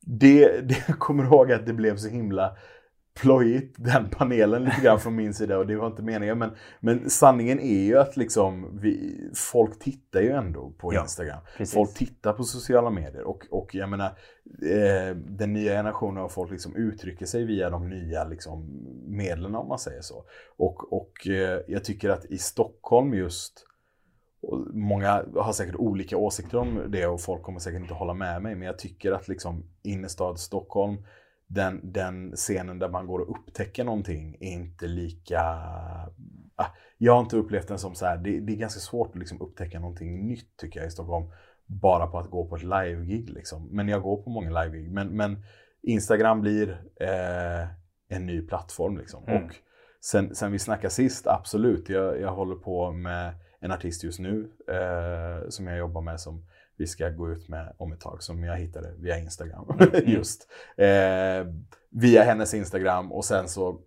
[0.00, 2.56] det, det jag kommer ihåg att det blev så himla
[3.20, 6.38] plojigt, den panelen lite grann från min sida och det var inte meningen.
[6.38, 6.50] Men,
[6.80, 11.40] men sanningen är ju att liksom vi, folk tittar ju ändå på Ja, Instagram.
[11.56, 11.74] precis.
[11.74, 14.06] Folk tittar på sociala medier och, och jag menar
[14.62, 18.68] eh, den nya generationen av folk liksom uttrycker sig via de nya liksom,
[19.06, 20.24] medlen om man säger så.
[20.56, 23.64] Och, och eh, jag tycker att i Stockholm just
[24.72, 28.54] många har säkert olika åsikter om det och folk kommer säkert inte hålla med mig.
[28.54, 30.96] Men jag tycker att liksom innerstad Stockholm,
[31.48, 35.40] den, den scenen där man går och upptäcker någonting är inte lika...
[36.56, 36.66] Ah,
[36.98, 39.40] jag har inte upplevt den som så här, det, det är ganska svårt att liksom
[39.40, 41.30] upptäcka någonting nytt tycker jag i Stockholm.
[41.66, 43.68] Bara på att gå på ett live-gig liksom.
[43.70, 44.90] Men jag går på många live-gig.
[44.90, 45.44] Men, men
[45.82, 47.68] Instagram blir eh,
[48.08, 49.24] en ny plattform liksom.
[49.26, 49.44] Mm.
[49.44, 49.50] Och
[50.00, 51.88] sen, sen vi snackade sist, absolut.
[51.88, 56.46] Jag, jag håller på med en artist just nu eh, som jag jobbar med som
[56.78, 59.66] vi ska gå ut med om ett tag som jag hittade via Instagram.
[60.06, 60.48] just.
[60.76, 61.46] Eh,
[61.90, 63.80] via hennes Instagram och sen så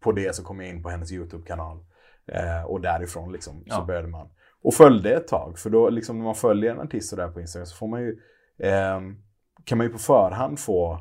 [0.00, 1.78] på det så kom jag in på hennes YouTube-kanal.
[2.26, 3.84] Eh, och därifrån liksom så Ja.
[3.84, 4.28] började man.
[4.62, 5.58] Och följde ett tag.
[5.58, 8.02] För då liksom när man följer en artist så där på Instagram så får man
[8.02, 8.18] ju
[8.58, 9.00] eh,
[9.64, 10.98] kan man ju på förhand få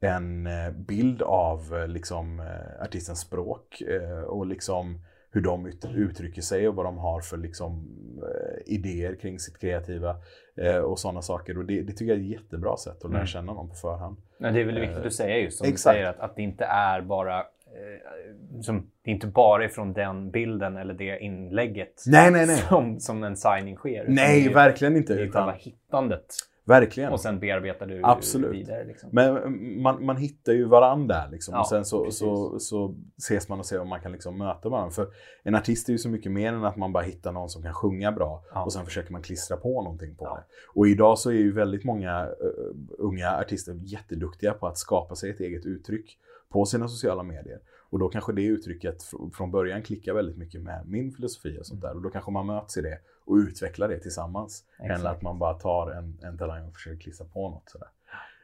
[0.00, 3.82] en eh, bild av eh, liksom, eh, artistens språk
[4.26, 7.88] och liksom hur de ut, uttrycker sig och vad de har för liksom,
[8.22, 10.16] eh, idéer kring sitt kreativa
[10.56, 11.58] eh, och sådana saker.
[11.58, 13.26] Och det, det tycker jag är ett jättebra sätt att lära Mm.
[13.26, 14.16] känna någon på förhand.
[14.38, 15.94] Men det är väl viktigt att säga just som Eh, exakt.
[15.94, 19.92] du säger att, att det inte är bara eh, som, det är inte bara ifrån
[19.92, 22.56] den bilden eller det inlägget Nej, nej, nej.
[22.56, 24.04] Som, som en signing sker.
[24.08, 25.14] Nej, ju- verkligen inte.
[25.14, 26.26] Det är Utan, hittandet
[26.68, 27.12] verkligen.
[27.12, 28.52] och sen bearbetar du Absolut.
[28.52, 28.84] vidare.
[28.84, 29.10] Liksom.
[29.12, 31.54] Men mm, man, man hittar ju varandra där liksom.
[31.54, 32.18] Ja, och sen så, precis.
[32.18, 34.90] så, så ses man och ser om man kan liksom möta varandra.
[34.90, 35.08] För
[35.42, 37.74] en artist är ju så mycket mer än att man bara hittar någon som kan
[37.74, 38.64] sjunga bra Ja.
[38.64, 40.34] och sen försöker man klistra på någonting på Ja.
[40.34, 40.42] det.
[40.80, 45.30] Och idag så är ju väldigt många eh, unga artister jätteduktiga på att skapa sig
[45.30, 47.58] ett eget uttryck på sina sociala medier.
[47.90, 51.66] Och då kanske det uttrycket fr- från början klickar väldigt mycket med min filosofi och
[51.66, 51.94] sånt där.
[51.94, 54.64] Och då kanske man möts i det och utvecklar det tillsammans.
[54.82, 55.00] Exakt.
[55.00, 57.88] Än att man bara tar en, en talang och försöker klistra på något sådär.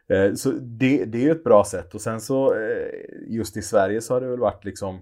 [0.09, 1.95] Eh, Så det, det är ju ett bra sätt.
[1.95, 2.89] Och sen så eh,
[3.27, 4.95] just i Sverige så har det väl varit liksom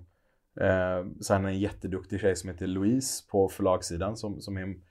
[0.61, 4.83] eh, här en jätteduktig tjej som heter Louise på förlagssidan som, som är en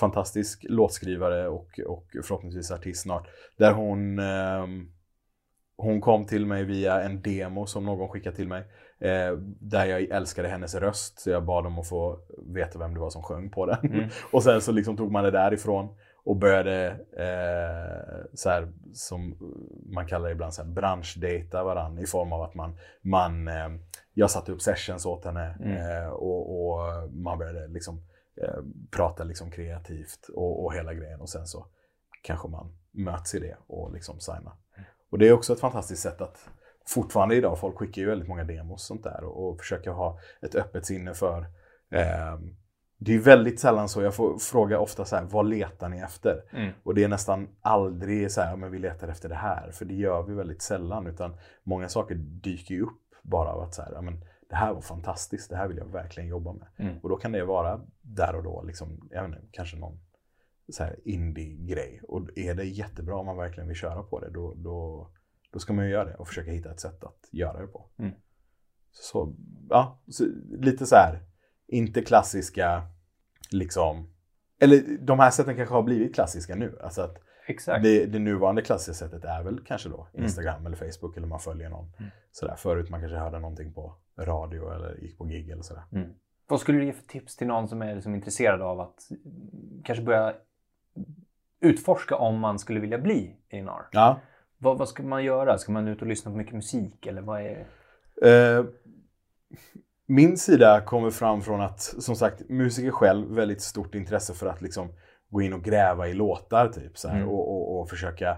[0.00, 3.28] fantastisk låtskrivare och, och förhoppningsvis artist snart.
[3.56, 4.92] Där hon, ehm,
[5.76, 8.64] hon kom till mig via en demo som någon skickade till mig.
[9.00, 13.00] Eh, där jag älskade hennes röst, så jag bad om att få veta vem det
[13.00, 13.78] var som sjöng på den.
[13.92, 14.08] Mm.
[14.32, 15.88] och sen så liksom tog man det därifrån
[16.24, 16.86] och började,
[17.16, 19.36] eh, så här, som
[19.86, 23.68] man kallar det ibland, så här, branschdata varandra i form av att man, man eh,
[24.14, 26.02] jag satte upp sessions åt henne Mm.
[26.02, 28.02] eh, och, och man började liksom
[28.42, 31.66] eh, prata liksom kreativt och, och hela grejen och sen så
[32.22, 34.52] kanske man möts i det och liksom signar.
[35.10, 36.48] Och det är också ett fantastiskt sätt att
[36.86, 40.18] fortfarande idag, folk skickar ju väldigt många demos och sånt där och, och försöker ha
[40.42, 41.46] ett öppet sinne för
[41.90, 42.56] ehm,
[42.98, 46.42] det är väldigt sällan så, jag får fråga ofta så här, vad letar ni efter?
[46.52, 46.72] Mm.
[46.82, 49.94] Och det är nästan aldrig så här, men vi letar efter det här, för det
[49.94, 54.00] gör vi väldigt sällan, utan många saker dyker ju upp bara av att så här,
[54.02, 56.66] men det här var fantastiskt, det här vill jag verkligen jobba med.
[56.76, 56.98] Mm.
[57.02, 60.00] Och då kan det vara där och då, liksom, jag inte, kanske någon
[60.72, 62.00] så här indie-grej.
[62.08, 65.10] Och är det jättebra om man verkligen vill köra på det, då, då,
[65.52, 67.86] då ska man ju göra det och försöka hitta ett sätt att göra det på.
[67.98, 68.12] Mm.
[68.92, 69.34] Så,
[69.68, 71.22] ja, så, lite så här,
[71.66, 72.82] inte klassiska,
[73.50, 74.14] liksom,
[74.60, 76.78] eller de här sätten kanske har blivit klassiska nu.
[76.82, 77.82] Alltså att Exakt.
[77.82, 80.24] det, det nuvarande klassiska sättet är väl kanske då Mm.
[80.24, 81.92] Instagram eller Facebook eller man följer någon.
[81.98, 82.10] Mm.
[82.32, 82.54] Sådär.
[82.56, 85.82] Förut man kanske hörde någonting på radio eller gick på gig eller sådär.
[85.92, 86.10] Mm.
[86.46, 89.82] Vad skulle du ge för tips till någon som är liksom intresserad av att mm,
[89.84, 90.34] kanske börja
[91.60, 93.86] utforska om man skulle vilja bli A&R?
[93.92, 94.20] Ja.
[94.62, 95.58] Vad, vad ska man göra?
[95.58, 97.66] Ska man ut och lyssna på mycket musik eller vad är
[98.22, 98.64] Eh,
[100.06, 104.62] min sida kommer fram från att, som sagt, musiker själv väldigt stort intresse för att
[104.62, 104.88] liksom
[105.28, 107.28] gå in och gräva i låtar typ så här, Mm.
[107.28, 108.36] och, och, och försöka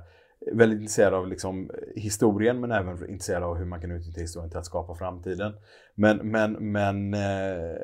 [0.52, 4.58] väldigt intresserad av liksom, historien men även intresserad av hur man kan utnyttja historien till
[4.58, 5.52] att skapa framtiden.
[5.94, 7.76] Men, men, men eh,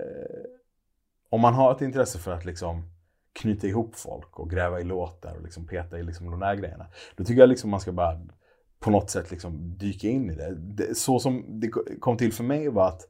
[1.31, 2.91] om man har ett intresse för att liksom
[3.41, 6.87] knyta ihop folk och gräva i låtar och liksom peta i liksom de där grejerna.
[7.17, 8.21] Då tycker jag liksom man ska bara
[8.81, 10.55] på något sätt liksom dyka in i det.
[10.55, 10.95] det.
[10.99, 11.69] Så som det
[12.01, 13.03] kom till för mig var att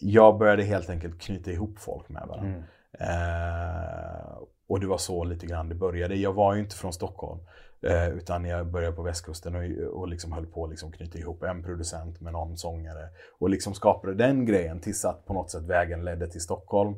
[0.00, 2.48] jag började helt enkelt knyta ihop folk med varandra.
[2.48, 2.62] Mm.
[3.00, 6.16] Eh, och det var så lite grann det började.
[6.16, 7.40] Jag var ju inte från Stockholm.
[7.82, 11.42] Eh, utan jag började på västkusten och, och liksom höll på att liksom knyta ihop
[11.42, 13.08] en producent med någon sångare.
[13.38, 16.94] Och liksom skapade den grejen tills att på något sätt vägen ledde till Stockholm.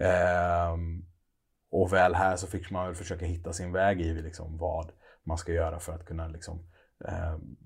[0.00, 1.04] Ehm,
[1.70, 4.92] och väl här så fick man väl försöka hitta sin väg i liksom vad
[5.24, 6.58] man ska göra för att kunna liksom,
[7.08, 7.56] ehm,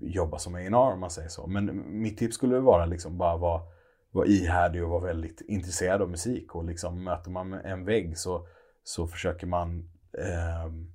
[0.00, 1.46] jobba som A&R om man säger så.
[1.46, 3.62] Men mitt tips skulle vara liksom bara vara,
[4.10, 6.54] vara ihärdig och vara väldigt intresserad av musik.
[6.54, 8.46] Och liksom möter man en vägg så,
[8.84, 10.92] så försöker man ehm,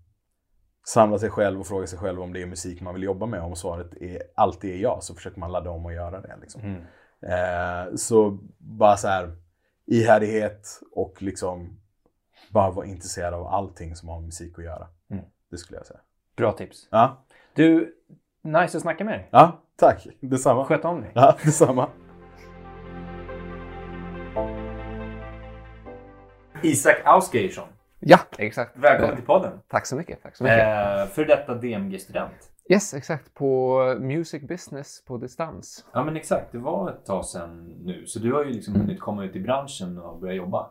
[0.87, 3.41] samla sig själv och fråga sig själv om det är musik man vill jobba med.
[3.41, 6.37] Om svaret är, alltid är ja så försöker man ladda om och göra det.
[6.41, 6.61] Liksom.
[6.61, 6.81] Mm.
[7.21, 9.37] Eh, så bara så här
[9.85, 11.78] ihärdighet och liksom
[12.49, 14.87] bara vara intresserad av allting som har med musik att göra.
[15.11, 15.25] Mm.
[15.51, 15.99] Det skulle jag säga.
[16.35, 16.87] Bra tips.
[16.91, 17.95] Ja, Du,
[18.41, 19.27] nice att snacka med dig.
[19.31, 20.07] ja tack.
[20.19, 20.65] Detsamma.
[20.65, 21.11] Sköt om dig.
[21.15, 21.89] Ja, detsamma.
[26.63, 27.67] Isak Ausgeirsson.
[27.99, 28.77] Ja, exakt.
[28.77, 29.59] Välkommen till podden.
[29.67, 30.23] Tack så mycket.
[30.23, 30.59] Tack så mycket.
[30.59, 32.31] Eh, för detta DMG-student.
[32.69, 33.33] Yes, exakt.
[33.33, 35.85] På Music Business på distans.
[35.93, 38.05] Ja men exakt, det var ett tag sedan nu.
[38.05, 40.69] Så du har ju liksom hunnit komma ut i branschen och börja jobba.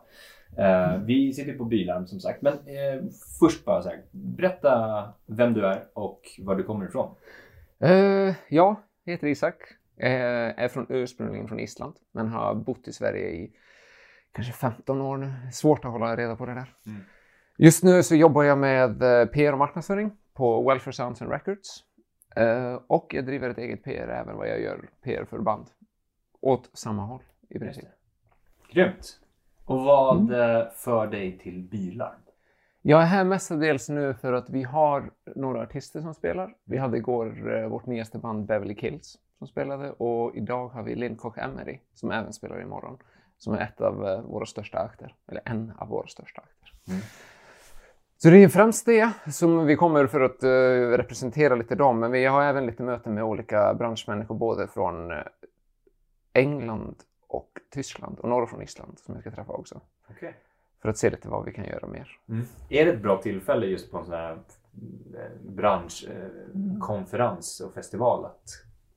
[0.57, 2.41] Eh, vi sitter på Bilarm som sagt.
[2.41, 3.03] Men eh,
[3.39, 7.15] först bara så här, berätta vem du är och var du kommer ifrån.
[7.79, 9.55] Eh, ja, jag heter Isak.
[9.97, 13.51] Eh, är från, ursprungligen från Island, men har bott i Sverige i
[14.31, 15.33] kanske 15 år nu.
[15.51, 16.73] Svårt att hålla reda på det där.
[16.85, 17.01] Mm.
[17.57, 18.99] Just nu så jobbar jag med
[19.31, 21.83] PR och marknadsföring på Welfare Sounds and Records.
[22.35, 25.65] Eh, och jag driver ett eget PR även vad jag gör PR för band.
[26.41, 27.85] Åt samma håll i princip.
[28.71, 29.19] Grymt!
[29.69, 32.21] Och vad eh, för dig till Bilarm?
[32.81, 36.53] Jag är här mestadels nu för att vi har några artister som spelar.
[36.65, 40.95] Vi hade igår eh, vårt nyaste band Beverly Kills som spelade och idag har vi
[40.95, 42.97] Lynn Koch Emery som även spelar imorgon.
[43.37, 46.93] Som är ett av eh, våra största akter, eller en av våra största akter.
[46.93, 47.01] Mm.
[48.17, 50.43] Så det är främst det som vi kommer för att
[50.99, 51.99] representera lite dem.
[51.99, 55.11] Men vi har även lite möten med olika branschmänniskor både från
[56.33, 56.95] England
[57.29, 59.81] och Tyskland och några från Island som jag ska träffa också.
[60.09, 60.35] Okej.
[60.81, 62.19] För att se lite vad vi kan göra mer.
[62.69, 64.37] Är det ett bra tillfälle just på en sån här eh,
[65.41, 68.49] branschkonferens och festival att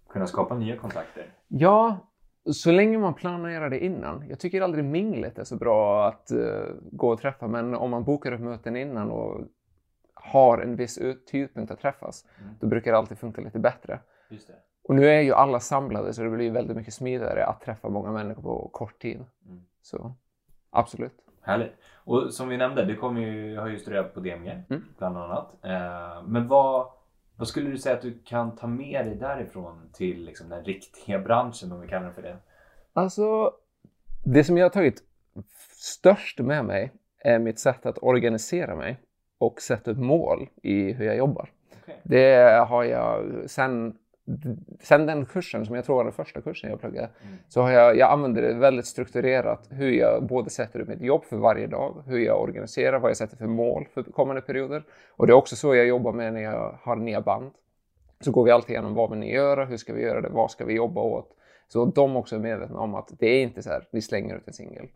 [0.09, 1.27] kunna skapa nya kontakter?
[1.49, 1.99] Ja,
[2.53, 4.29] så länge man planerar det innan.
[4.29, 8.05] Jag tycker aldrig minglet är så bra att eh, gå och träffa, men om man
[8.05, 9.41] bokar ett möten innan och
[10.15, 12.55] har en viss tidpunkt att träffas, Mm.
[12.61, 14.01] då brukar det alltid funka lite bättre.
[14.31, 14.55] Just det.
[14.85, 18.13] Och nu är ju alla samlade så det blir väldigt mycket smidigare att träffa många
[18.13, 19.25] människor på kort tid.
[19.47, 19.63] Mm.
[19.83, 20.15] Så
[20.71, 21.13] absolut.
[21.43, 21.73] Härligt.
[22.05, 24.85] Och som vi nämnde, du kommer ju, har ju studerat på DMG Mm.
[24.99, 25.55] bland annat.
[25.63, 26.87] Eh, men vad,
[27.37, 31.19] vad skulle du säga att du kan ta med dig därifrån till liksom, den riktiga
[31.19, 32.37] branschen om vi kallar det för det?
[32.93, 33.53] Alltså,
[34.25, 35.03] det som jag har tagit
[35.73, 39.01] störst med mig är mitt sätt att organisera mig
[39.39, 41.51] och sätta upp mål i hur jag jobbar.
[41.83, 42.01] Okej.
[42.03, 43.97] Det har jag sen,
[44.81, 47.37] sen den kursen som jag tror var den första kursen jag pluggade, Mm.
[47.49, 51.25] så har jag, jag använder det väldigt strukturerat hur jag både sätter upp mitt jobb
[51.25, 54.85] för varje dag, hur jag organiserar, vad jag sätter för mål för kommande perioder.
[55.11, 57.51] Och det är också så jag jobbar med när jag har nya band.
[58.21, 60.51] Så går vi alltid igenom vad vill ni göra, hur ska vi göra det, vad
[60.51, 61.37] ska vi jobba åt?
[61.69, 64.47] Så de också är medvetna om att det är inte så här, vi slänger ut
[64.47, 64.89] en singel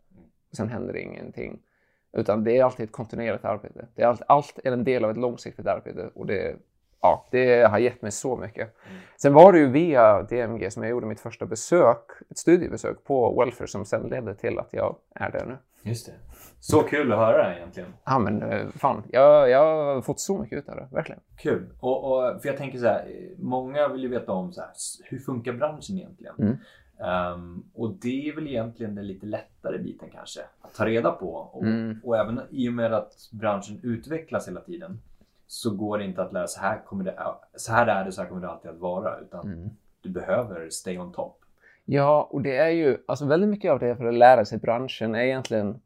[0.49, 1.59] och sen händer det ingenting.
[2.13, 3.87] Utan det är alltid ett kontinuerligt arbete.
[3.95, 6.55] Det är allt, allt är en del av ett långsiktigt arbete och det,
[7.01, 8.75] ja, det har gett mig så mycket.
[9.17, 13.39] Sen var det ju via DMG som jag gjorde mitt första besök, ett studiebesök på
[13.43, 15.57] Welfare som sen ledde till att jag är där nu.
[15.89, 16.11] Just det.
[16.59, 17.93] Så kul att höra egentligen.
[18.05, 21.21] Ja men eh, fan, jag, jag har fått så mycket ut av det, verkligen.
[21.37, 21.65] Kul.
[21.79, 24.69] Och, och, för jag tänker så här, många vill ju veta om så här,
[25.03, 26.35] hur funkar branschen egentligen?
[26.39, 26.57] Mm.
[26.99, 31.33] Ehm, och det är väl egentligen den lite lättare biten kanske att ta reda på.
[31.33, 31.99] Och, Mm.
[32.03, 34.99] och även i och med att branschen utvecklas hela tiden
[35.47, 37.17] så går det inte att lära så här, kommer det,
[37.55, 39.19] så här är det, så här kommer det alltid att vara.
[39.19, 39.69] Utan Mm.
[40.01, 41.39] du behöver stay on top.
[41.85, 45.15] Ja, och det är ju, alltså väldigt mycket av det för att lära sig branschen
[45.15, 45.81] är egentligen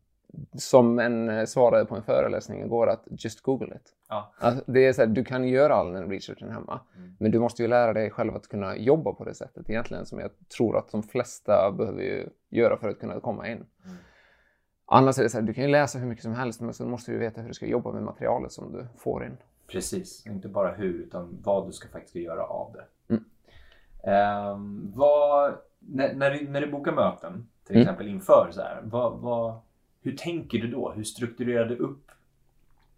[0.53, 3.93] som en eh, svarade på en föreläsning igår att just google it.
[4.09, 4.31] Ja.
[4.39, 7.15] Alltså, det är så här, du kan göra all den researchen hemma, Mm.
[7.19, 10.19] men du måste ju lära dig själv att kunna jobba på det sättet egentligen som
[10.19, 13.57] jag tror att de flesta behöver göra för att kunna komma in.
[13.85, 13.97] Mm.
[14.85, 16.85] Annars är det så här, du kan ju läsa hur mycket som helst, men så
[16.85, 19.37] måste du veta hur du ska jobba med materialet som du får in.
[19.71, 23.13] Precis, inte bara hur utan vad du ska faktiskt göra av det.
[23.13, 23.23] Mm.
[24.03, 27.81] Ehm, vad, när, när, du, när du bokar möten, till Mm.
[27.81, 29.59] exempel inför, så här, vad, vad,
[30.01, 30.91] hur tänker du då?
[30.91, 32.11] Hur strukturerar du upp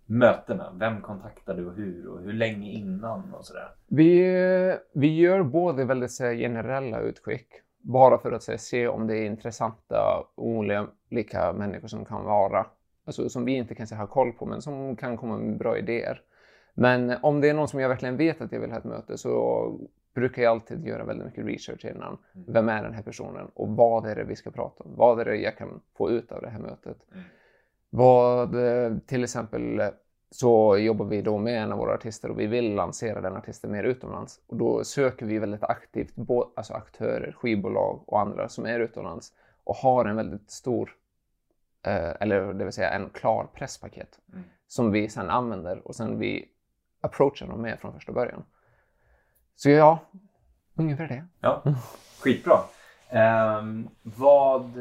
[0.06, 0.74] mötena?
[0.80, 2.08] Vem kontaktar du och hur?
[2.08, 3.68] Och hur länge innan och sådär?
[3.88, 7.48] Vi, vi gör både väldigt så generella utskick,
[7.82, 12.66] bara för att så se om det är intressanta olika människor som kan vara,
[13.06, 16.22] alltså som vi inte kanske har koll på, men som kan komma med bra idéer.
[16.74, 19.18] Men om det är någon som jag verkligen vet att jag vill ha ett möte
[19.18, 19.80] så
[20.14, 22.18] brukar jag alltid göra väldigt mycket research innan.
[22.48, 24.96] Vem är den här personen och vad är det vi ska prata om?
[24.96, 26.98] Vad är det jag kan få ut av det här mötet?
[27.12, 27.24] Mm.
[27.90, 28.56] Vad,
[29.08, 29.82] till exempel
[30.30, 33.72] så jobbar vi då med en av våra artister och vi vill lansera den artisten
[33.72, 34.42] mer utomlands.
[34.48, 36.14] Och då söker vi väldigt aktivt
[36.56, 40.96] alltså aktörer, skivbolag och andra som är utomlands och har en väldigt stor,
[41.86, 44.44] eh, eller det vill säga en klar presspaket Mm.
[44.68, 46.50] som vi sen använder och sen vi
[47.04, 48.44] approachar dem med från första början.
[49.56, 50.00] Så ja,
[50.76, 51.26] ungefär det.
[51.40, 51.64] Ja,
[52.22, 52.58] skitbra.
[53.10, 54.72] Ehm, vad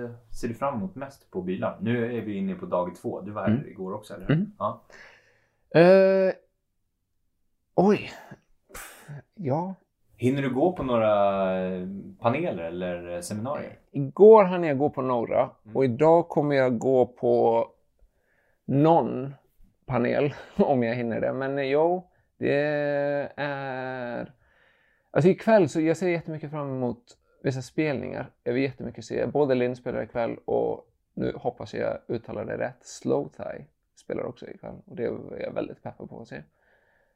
[0.40, 1.78] ser du fram emot mest på bilar?
[1.80, 3.20] Nu är vi inne på dag två.
[3.20, 3.66] Du var här Mm.
[3.66, 4.30] igår också, eller?
[4.30, 4.52] Mm.
[4.58, 4.80] Ja.
[5.80, 6.32] Eh,
[7.74, 8.10] oj.
[8.72, 9.74] Pff, Ja,
[10.16, 11.86] Hinner du gå på några eh,
[12.20, 13.78] paneler eller seminarier?
[13.90, 15.76] Igår hann jag gå på några Mm.
[15.76, 17.66] och idag kommer jag gå på
[18.64, 19.34] någon
[19.86, 21.32] panel om jag hinner det.
[21.32, 22.10] Men eh, jo,
[22.42, 24.32] det är...
[25.10, 28.30] Alltså ikväll så jag ser jättemycket fram emot vissa spelningar.
[28.44, 32.78] Jag vill jättemycket se både Linn spelar ikväll och nu hoppas jag uttalar det rätt,
[32.80, 33.64] Slow Thai
[33.96, 36.42] spelar också ikväll och det är jag väldigt peppad på att se.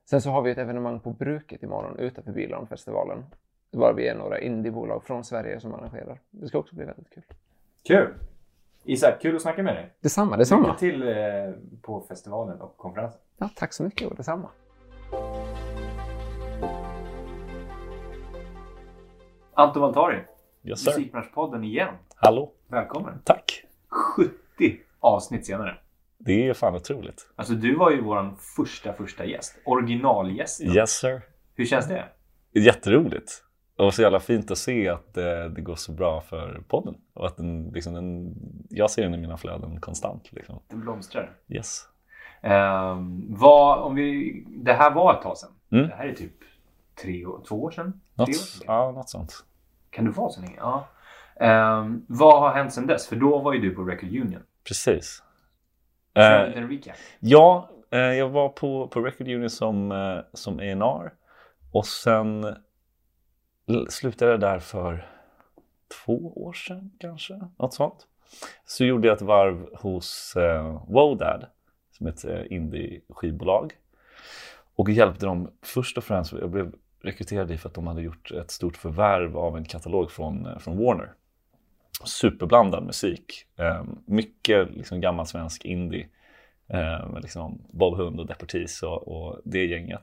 [0.05, 3.25] Sen så har vi ett evenemang på Bruket imorgon utanför Bilarmfestivalen.
[3.71, 6.21] Var vi är några indiebolag från Sverige som arrangerar.
[6.31, 7.25] Det ska också bli väldigt kul.
[7.83, 8.15] Kul!
[8.85, 9.95] Isak, kul att snacka med dig.
[10.01, 10.67] Detsamma, detsamma.
[10.67, 11.15] Lycka till eh,
[11.83, 13.21] på festivalen och konferensen.
[13.37, 14.49] Ja, tack så mycket och detsamma.
[19.59, 20.21] Anton Valtari,
[20.65, 20.87] Yes.
[20.87, 21.95] Musikbranschpodden igen.
[22.17, 22.53] Hallå.
[22.69, 23.21] Välkommen!
[23.25, 23.65] Tack.
[23.89, 25.79] 70 avsnitt senare.
[26.19, 27.33] Det är fan otroligt.
[27.37, 29.59] Alltså du var ju vår första, första gäst.
[29.65, 30.71] Originalgästen.
[30.77, 31.23] Yes sir.
[31.55, 32.05] Hur känns det?
[32.53, 33.43] Jätteroligt.
[33.77, 36.95] Och så jävla fint att se att eh, det går så bra för podden.
[37.15, 38.35] Och att den, liksom, den,
[38.71, 40.33] jag ser den i mina flöden konstant.
[40.33, 40.59] Liksom.
[40.69, 41.33] Det blomstrar.
[41.49, 41.89] Yes.
[42.43, 45.51] Ehm, vad, om vi, det här var ett tag sedan.
[45.71, 45.89] Mm.
[45.89, 46.33] Det här är typ
[47.03, 48.01] tre, år- två år sedan?
[48.15, 48.65] Något, år sedan?
[48.67, 49.45] ja, något sånt.
[49.97, 50.57] Kan det vara så länge?
[50.57, 50.89] Ja.
[51.41, 53.09] Ehm, vad har hänt sedan dess?
[53.09, 54.43] För då var ju du på Record Union.
[54.65, 55.23] Precis.
[56.17, 56.97] Kör Eh, en recap.
[57.21, 61.13] Ja, eh, jag var på, på Record Union som, eh, som A&R
[61.73, 62.57] och sen
[63.89, 65.07] slutade jag där för
[66.05, 68.07] två år sedan kanske, något sånt.
[68.65, 71.47] Så gjorde jag ett varv hos eh, Wodad
[71.91, 73.73] som är ett eh, indie-skivbolag
[74.77, 76.73] och hjälpte dem först och främst, jag blev
[77.07, 80.59] rekryterade dit för att de hade gjort ett stort förvärv av en katalog från, eh,
[80.59, 81.13] från Warner.
[82.05, 86.09] Superblandad musik, eh, mycket liksom gammal svensk indie
[86.69, 90.03] Eh, med liksom Bob Hund och Deportees och, och det gänget.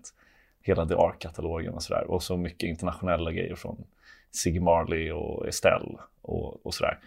[0.62, 2.12] Hela The Ark-katalogen och sådär.
[2.12, 3.84] Och så mycket internationella grejer från
[4.32, 7.00] Ziggy Marley och Estelle och, och sådär.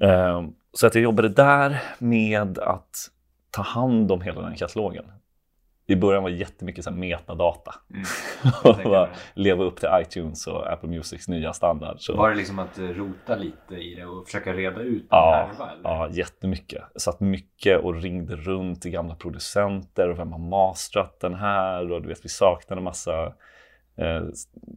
[0.00, 3.10] Eh, så att jag jobbade där med att
[3.50, 5.04] ta hand om hela den katalogen.
[5.86, 7.74] I början var det jättemycket så här metadata.
[7.90, 8.04] Mm.
[8.84, 11.96] och bara leva upp till iTunes och Apple Musics nya standard.
[12.00, 12.16] Så.
[12.16, 15.76] Var det liksom att rota lite i det och försöka reda ut Ja, det här?
[15.82, 16.82] Ja, jättemycket.
[16.92, 21.92] Jag satt mycket och ringde runt till gamla producenter och vem har mastrat den här?
[21.92, 23.26] Och du vet, vi saknade massa
[23.96, 24.22] eh,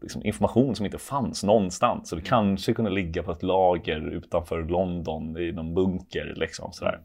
[0.01, 2.09] liksom information som inte fanns någonstans.
[2.09, 6.33] Så det kanske kunde ligga på ett lager utanför London i någon bunker.
[6.35, 6.99] Liksom, sådär.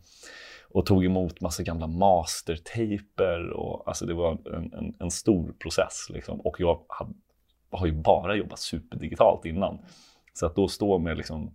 [0.75, 6.07] Och tog emot massa gamla mastertejper Och, alltså det var en, en, en stor process.
[6.11, 6.41] Liksom.
[6.41, 7.13] Och jag hade,
[7.71, 9.79] har ju bara jobbat superdigitalt innan.
[10.33, 11.55] Så att då stå med liksom,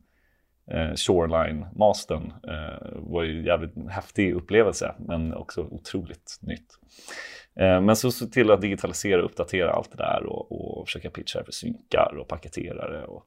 [0.72, 6.80] eh, Shoreline-mastern eh, var ju en jävligt häftig upplevelse, men också otroligt nytt.
[7.60, 11.10] Eh, men så se till att digitalisera och uppdatera allt det där och, och försöka
[11.10, 13.06] pitcha för synkar och paketerare.
[13.06, 13.26] Och...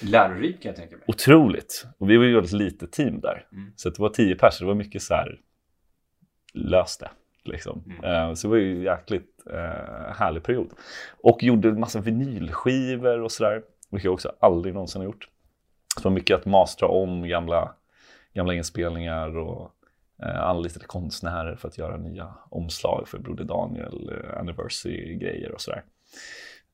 [0.00, 1.04] Lärorikt kan jag tänka mig.
[1.08, 1.86] Otroligt!
[1.98, 3.46] Och vi var ju ett litet team där.
[3.52, 3.72] Mm.
[3.76, 5.40] Så det var tio personer, det var mycket så här,
[6.54, 7.10] lös det.
[7.44, 7.84] Liksom.
[7.86, 8.04] Mm.
[8.04, 10.70] Eh, så det var ju en jäkligt eh, härlig period.
[11.22, 15.28] Och gjorde en massa vinylskivor och sådär, vilket jag också aldrig någonsin har gjort.
[15.94, 17.74] Så det var mycket att mastra om gamla,
[18.34, 19.72] gamla inspelningar och
[20.22, 25.84] Eh, anlitade konstnärer för att göra nya omslag för Broder Daniel, eh, anniversary-grejer och sådär.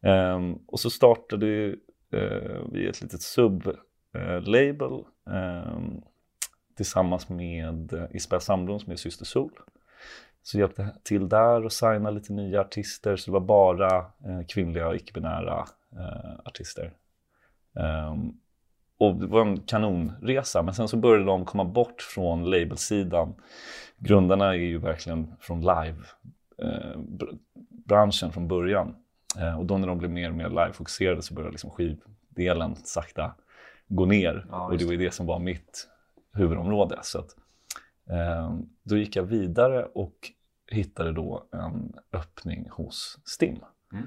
[0.02, 1.66] Ehm, och så startade
[2.12, 6.02] eh, vi ett litet sub-label ehm,
[6.76, 9.52] tillsammans med Isabel Sandblom som är Syster Sol.
[10.42, 13.16] Så jag hjälpte till där och signa lite nya artister.
[13.16, 14.06] Så det var bara
[14.48, 15.64] kvinnliga och icke-binära
[16.44, 16.92] artister.
[17.80, 18.32] Ehm,
[18.98, 20.62] och det var en kanonresa.
[20.62, 23.34] Men sen så började de komma bort från labelsidan.
[23.98, 27.12] Grundarna är ju verkligen från live-branschen
[28.32, 28.94] från början.
[29.38, 33.34] Eh, och då när de blev mer och mer live-fokuserade så började liksom skivdelen sakta
[33.88, 34.46] gå ner.
[34.50, 35.88] Ja, och det var ju det som var mitt
[36.32, 36.98] huvudområde.
[37.02, 37.36] Så att,
[38.10, 40.32] eh, då gick jag vidare och
[40.70, 43.58] hittade då en öppning hos STIM.
[43.92, 44.06] Mm.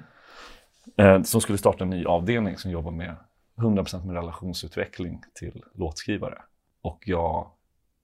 [0.98, 3.16] Eh, som skulle starta en ny avdelning som jobbar med
[3.60, 6.42] 100% med relationsutveckling till låtskrivare.
[6.82, 7.52] Och jag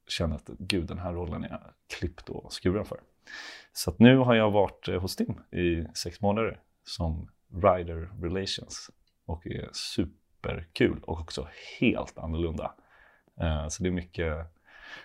[0.07, 1.61] kände att gud, den här rollen är jag
[1.99, 2.99] klippt och skuren för.
[3.73, 8.91] Så nu har jag varit eh, hos STIM i sex månader som Rider Relations
[9.25, 11.47] och är superkul och också
[11.79, 12.73] helt annorlunda.
[13.41, 14.33] Eh, Så det är mycket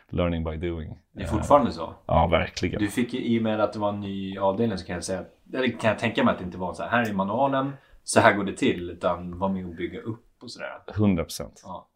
[0.09, 0.99] learning by doing.
[1.13, 1.95] Det är fortfarande så.
[2.07, 2.81] Ja, verkligen.
[2.81, 5.05] Du fick ju, i och med att det var en ny avdelning så kan jag
[5.05, 5.25] säga,
[5.55, 7.73] eller kan jag tänka mig att det inte var så här, här är manualen,
[8.05, 10.83] så här går det till, utan var med och bygga upp och sådär.
[10.95, 11.63] 100 procent.
[11.65, 11.91] Ja.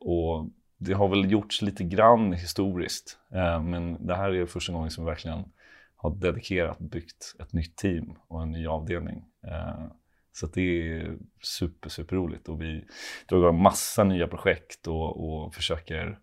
[0.00, 4.90] Och det har väl gjorts lite grann historiskt, ehm, men det här är första gången
[4.90, 5.44] som vi verkligen
[5.96, 9.24] har dedikerat, byggt ett nytt team och en ny avdelning.
[9.46, 9.90] Ehm,
[10.32, 10.60] så det
[10.92, 12.84] är super, super roligt och vi
[13.28, 16.18] drar igång massa nya projekt och, och försöker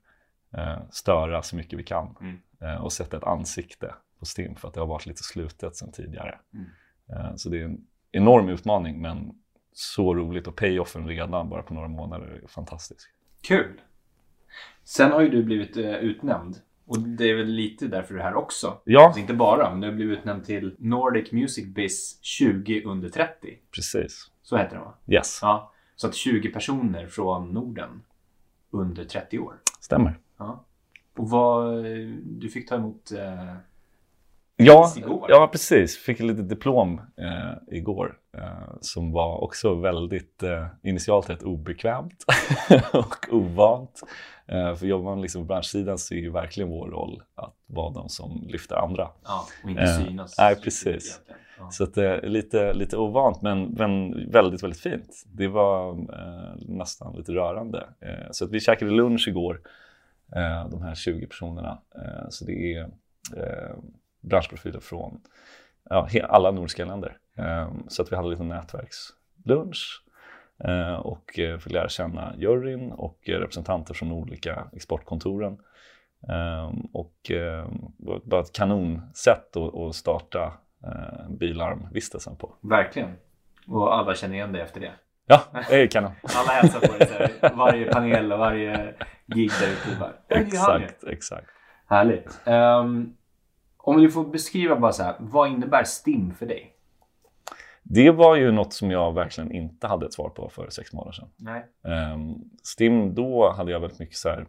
[0.54, 2.16] eh, störa så mycket vi kan
[2.62, 2.82] Mm.
[2.84, 6.40] och sätta ett ansikte på STIM för att det har varit lite slutet sedan tidigare.
[6.54, 7.38] Mm.
[7.38, 9.41] Så det är en enorm utmaning men
[9.74, 13.10] så roligt och payoffen redan bara på några månader är fantastisk.
[13.42, 13.82] Kul!
[14.84, 16.58] Sen har ju du blivit eh, utnämnd.
[16.86, 18.78] Och det är väl lite därför du är här också.
[18.84, 23.10] Ja, Alltså inte bara, men du har blivit utnämnd till Nordic Music Biz 20 under
[23.10, 23.58] 30.
[23.72, 24.32] precis.
[24.42, 24.94] Så heter det va?
[25.08, 25.72] Yes, Ja.
[25.96, 28.04] Så att 20 personer från Norden
[28.72, 29.56] under 30 år.
[29.80, 30.20] stämmer.
[30.38, 30.66] Ja.
[31.18, 31.84] Och vad,
[32.24, 33.56] du fick ta emot eh,
[34.66, 35.26] Ja, igår.
[35.30, 35.98] ja, precis.
[35.98, 42.26] Fick ett litet diplom eh, igår eh, som var också väldigt eh, initialt rätt obekvämt
[42.94, 44.02] och ovant.
[44.48, 47.94] Eh, för jobbar man liksom på branschsidan så är ju verkligen vår roll att vara
[47.94, 49.10] de som lyfter andra.
[49.24, 50.36] Ja, och inte Eh, synas.
[50.38, 51.20] nej, precis.
[51.60, 51.72] Ja.
[51.72, 55.24] Så att är lite, lite ovant men, men väldigt, väldigt fint.
[55.34, 57.88] Det var eh, nästan lite rörande.
[58.00, 59.62] Eh, så att vi käkade lunch igår,
[60.36, 61.78] eh, de här 20 personerna.
[61.96, 62.82] Eh, så det är
[63.38, 63.76] eh,
[64.22, 65.22] branschprofiler från
[65.90, 67.18] ja, alla nordiska länder.
[67.38, 70.04] Eh, så att vi hade lite nätverkslunch
[70.64, 75.58] eh, och eh, fick lära känna juryn och eh, representanter från olika exportkontoren.
[76.30, 80.54] Eh, och eh, det var bara ett kanonsätt att, starta
[81.40, 82.56] bilarmvistelsen på.
[82.62, 83.16] Verkligen.
[83.68, 84.92] Och alla känner igen dig efter det.
[85.26, 86.12] Ja, det är kanon.
[86.36, 87.34] Alla hälsar på dig.
[87.56, 88.94] Varje panel och varje
[89.26, 90.00] gig där ute.
[90.00, 91.48] Bara, "Ja, det är han ju." Exakt, exakt.
[91.88, 92.42] Härligt.
[92.46, 93.16] Ehm,
[93.84, 96.76] om du får beskriva bara så här, vad innebär STIM för dig?
[97.84, 101.12] Det var ju något som jag verkligen inte hade ett svar på för sex månader
[101.12, 101.30] sedan.
[101.38, 101.66] Nej.
[102.14, 104.48] Um, STIM, då hade jag väldigt mycket, så här,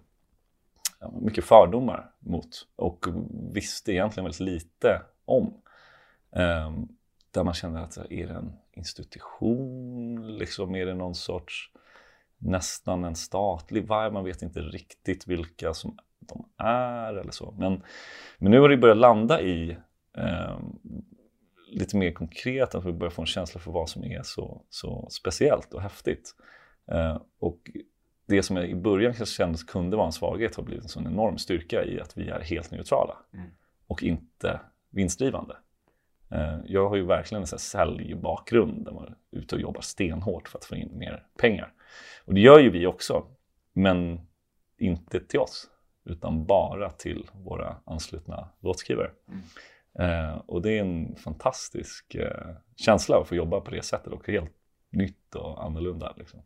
[1.21, 3.07] mycket fördomar mot och
[3.53, 5.55] visste egentligen väldigt lite om.
[6.31, 6.89] Um,
[7.31, 10.37] där man kände att är det en institution?
[10.39, 11.73] Liksom, är det någon sorts
[12.43, 14.11] nästan en statlig vibe.
[14.11, 15.99] Man vet inte riktigt vilka som
[16.29, 17.55] de är eller så.
[17.59, 17.83] Men,
[18.39, 19.77] men nu har det börjat landa i
[20.19, 20.59] eh,
[21.67, 25.09] lite mer konkret, att vi börjar få en känsla för vad som är så, så
[25.11, 26.35] speciellt och häftigt.
[26.91, 27.71] Eh, och
[28.27, 31.39] det som i början kanske kändes kunde vara en svaghet har blivit en sån enorm
[31.39, 33.51] styrka i att vi är helt neutrala Mm.
[33.87, 34.61] och inte
[34.91, 35.57] vinstdrivande.
[36.31, 40.59] Eh, Jag har ju verkligen en säljbakgrund där man är ute och jobbar stenhårt för
[40.59, 41.73] att få in mer pengar.
[42.25, 43.27] Och det gör ju vi också,
[43.73, 44.21] men
[44.79, 45.71] inte till oss,
[46.05, 49.11] utan bara till våra anslutna låtskrivare.
[49.99, 54.27] Eh, och det är en fantastisk eh, känsla att få jobba på det sättet och
[54.29, 54.53] helt
[54.91, 56.15] nytt och annorlunda.
[56.17, 56.41] Liksom.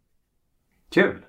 [0.91, 1.25] Kul!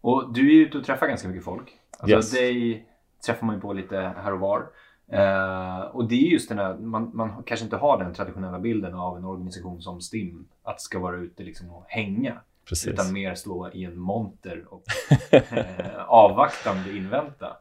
[0.00, 1.72] Och du är ju ute och träffar ganska mycket folk.
[1.98, 2.30] Alltså Yes.
[2.30, 2.86] dig
[3.26, 4.66] träffar man ju på lite här och var.
[5.12, 8.94] Eh, och det är just den här, man, man kanske inte har den traditionella bilden
[8.94, 10.48] av en organisation som STIM.
[10.62, 12.40] Att ska vara ute liksom och hänga.
[12.68, 12.88] Precis.
[12.92, 14.82] Utan mer stå i en monter och
[15.30, 17.56] eh, avvaktande invänta.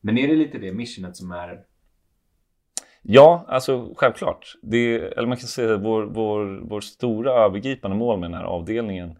[0.00, 1.64] Men är det lite det missionet som är
[3.02, 4.54] Ja, alltså självklart.
[4.62, 8.44] Det, eller man kan säga att vår, vår, vår stora övergripande mål med den här
[8.44, 9.10] avdelningen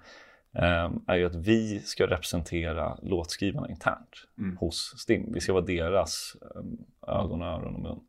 [0.55, 4.57] eh, är ju att vi ska representera låtskrivarna internt Mm.
[4.57, 5.33] hos STIM.
[5.33, 8.01] Vi ska vara deras eh, ögon, öron och mun.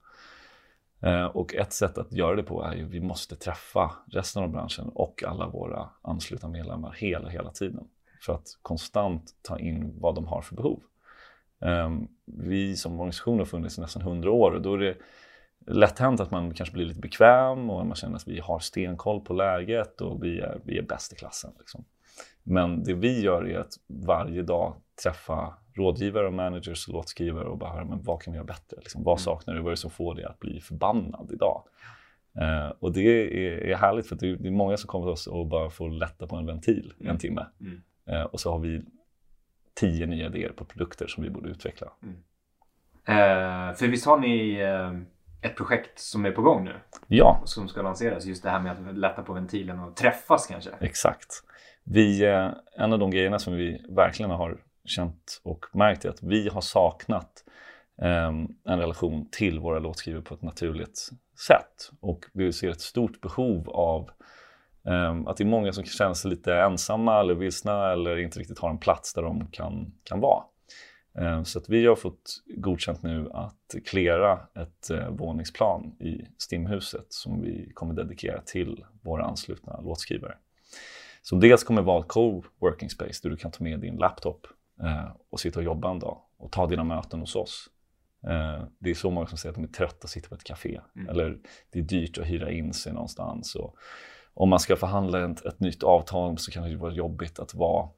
[1.02, 4.44] Eh, och ett sätt att göra det på är ju att vi måste träffa resten
[4.44, 7.88] av branschen och alla våra anslutna medlemmar hela, hela tiden
[8.22, 10.82] för att konstant ta in vad de har för behov.
[11.62, 11.90] Eh,
[12.26, 14.96] vi som organisation har funnits i nästan 100 år och då är det
[15.68, 19.22] lätt hänt att man kanske blir lite bekväm och man känner att vi har stenkoll
[19.22, 21.52] på läget och vi är, vi är bäst i klassen.
[21.60, 21.86] Liksom.
[22.44, 27.58] Men det vi gör är att varje dag träffa rådgivare och managers och låtskrivare och
[27.58, 28.78] bara höra men vad kan vi göra bättre?
[28.78, 29.60] Liksom, vad saknar du?
[29.60, 31.64] Vad är det som får dig att bli förbannad idag?
[32.40, 35.12] Eh, och det är, är härligt för det är, det är många som kommer till
[35.12, 37.46] oss och bara får lätta på en ventil en timme.
[37.60, 37.82] Mm.
[38.06, 38.82] Eh, och så har vi
[39.82, 41.88] tio nya idéer på produkter som vi borde utveckla.
[43.06, 44.92] Eh, för visst har ni eh,
[45.50, 46.74] ett projekt som är på gång nu?
[47.08, 48.26] Ja, Som ska lanseras.
[48.26, 50.70] Just det här med att lätta på ventilen och träffas kanske?
[50.80, 51.44] Exakt.
[51.84, 56.24] Vi, eh, en av de grejerna som vi verkligen har känt och märkt är att
[56.24, 57.44] vi har saknat
[58.02, 58.28] eh,
[58.66, 61.10] en relation till våra låtskrivare på ett naturligt
[61.48, 61.92] sätt.
[62.00, 64.10] Och vi ser ett stort behov av
[65.28, 68.70] att det är många som känner sig lite ensamma eller vilsna eller inte riktigt har
[68.70, 70.44] en plats där de kan, kan vara.
[71.18, 77.06] Eh, Så att vi har fått godkänt nu att klära ett eh, våningsplan i Stimhuset
[77.10, 80.38] som vi kommer dedikera till våra anslutna låtskrivare.
[81.22, 84.48] Som dels kommer vara ett co-working space där du kan ta med din laptop
[84.84, 87.70] eh, och sitta och jobba en dag och ta dina möten hos oss.
[88.28, 90.44] Eh, det är så många som säger att de är trötta att sitta på ett
[90.44, 91.38] café eller
[91.72, 93.56] det är dyrt att hyra in sig någonstans.
[93.56, 93.76] Och
[94.34, 97.90] om man ska förhandla ett, ett nytt avtal så kan det vara jobbigt att vara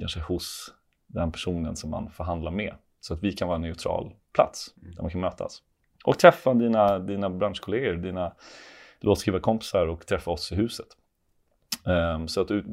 [0.00, 0.74] kanske hos
[1.06, 2.74] den personen som man förhandlar med.
[3.00, 5.62] Så att vi kan vara en neutral plats där man kan mötas.
[6.04, 8.32] Och träffa dina, dina branschkollegor, dina
[9.00, 10.86] låtskrivarkompisar och träffa oss i huset.
[11.86, 12.64] Ehm, så att du,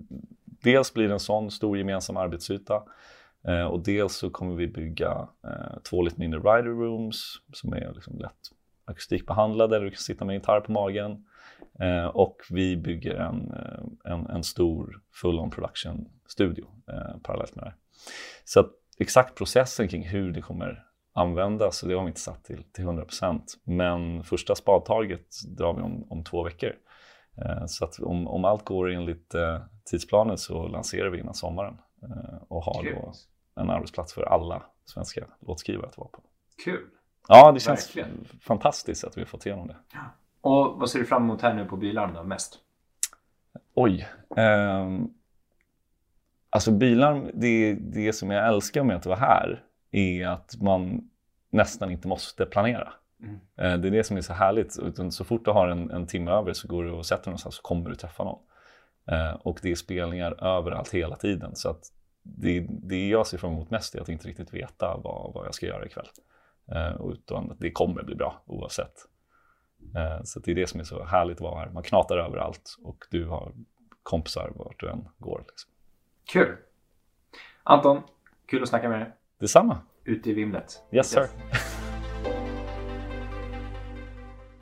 [0.45, 2.83] dels blir det en sån stor gemensam arbetsyta
[3.47, 7.93] eh, och dels så kommer vi bygga eh, två lite mindre rider rooms som är
[7.93, 8.51] liksom lätt
[8.85, 11.25] akustikbehandlade där du kan sitta med en gitarr på magen.
[11.79, 17.63] Eh, och vi bygger en, eh, en, en stor full-on production studio eh, parallellt med
[17.65, 17.77] det här.
[18.45, 22.63] Så att exakt processen kring hur det kommer användas, det har vi inte satt till,
[22.71, 23.41] till 100%.
[23.63, 26.73] Men första spadtaget drar vi om, om två veckor.
[27.37, 31.77] Eh, Så att om, om allt går enligt eh, tidsplanen så lanserar vi innan sommaren
[32.03, 33.27] eh, och har då Grymt.
[33.55, 36.23] en arbetsplats för alla svenska låtskrivare att vara på.
[36.63, 36.87] Kul!
[37.27, 38.27] Ja, det känns Verkligen.
[38.41, 39.75] fantastiskt att vi har fått igenom det.
[40.41, 42.59] Och vad ser du fram emot här nu på Bilarm då mest?
[43.73, 44.07] Oj.
[44.37, 45.09] ehm,
[46.49, 51.09] alltså Bilarm, det, det som jag älskar med att vara här är att man
[51.49, 52.93] nästan inte måste planera.
[53.23, 53.35] Mm.
[53.35, 54.79] Eh, det är det som är så härligt.
[54.79, 57.29] Utan så fort du har en, en timme över så går du och sätter dig
[57.29, 58.39] någonstans så kommer du träffa någon.
[59.07, 61.55] Eh, och det är spelningar överallt hela tiden.
[61.55, 61.83] Så att
[62.23, 65.53] det, det jag ser fram emot mest är att inte riktigt veta vad, vad jag
[65.53, 66.07] ska göra ikväll.
[66.71, 68.93] Eh, utan att det kommer bli bra oavsett.
[69.95, 71.69] Eh, så det är det som är så härligt att vara här.
[71.69, 73.51] Man knatar överallt och du har
[74.03, 75.43] kompisar vart du än går.
[75.47, 75.71] Liksom.
[76.25, 76.57] Kul!
[77.63, 78.01] Anton,
[78.47, 79.11] kul att snacka med dig.
[79.39, 79.77] Detsamma.
[80.03, 80.83] Ute i vimlet.
[80.91, 81.27] Yes sir.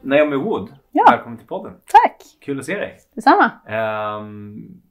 [0.02, 1.06] Naomi Wood, Ja.
[1.10, 1.74] välkommen till podden.
[1.74, 2.24] Tack!
[2.42, 3.00] Kul att se dig.
[3.16, 3.52] Detsamma.
[4.20, 4.82] Um,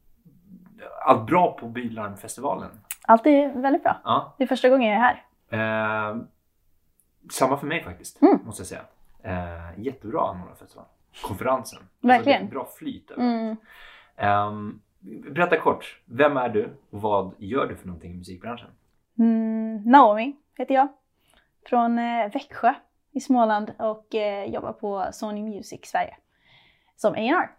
[1.04, 2.70] allt bra på Bilarmfestivalen?
[3.06, 4.00] Allt är väldigt bra.
[4.04, 4.34] Ja.
[4.38, 5.24] Det är första gången jag är här.
[6.10, 6.26] Ehm,
[7.30, 8.38] samma för mig faktiskt, Mm.
[8.44, 8.82] måste jag säga.
[9.28, 10.86] Uh, jättebra anordnad festival.
[11.22, 11.82] Konferensen.
[12.00, 12.42] Verkligen.
[12.42, 13.10] Alltså, det är bra flyt.
[13.10, 13.56] Mm.
[14.16, 14.80] Ehm,
[15.34, 16.00] berätta kort.
[16.04, 18.70] Vem är du och vad gör du för någonting i musikbranschen?
[19.18, 20.88] Mm, Naomi heter jag.
[21.66, 22.74] Från eh, Växjö
[23.12, 26.16] i Småland och eh, jobbar på Sony Music Sverige.
[26.96, 27.50] Som A&R.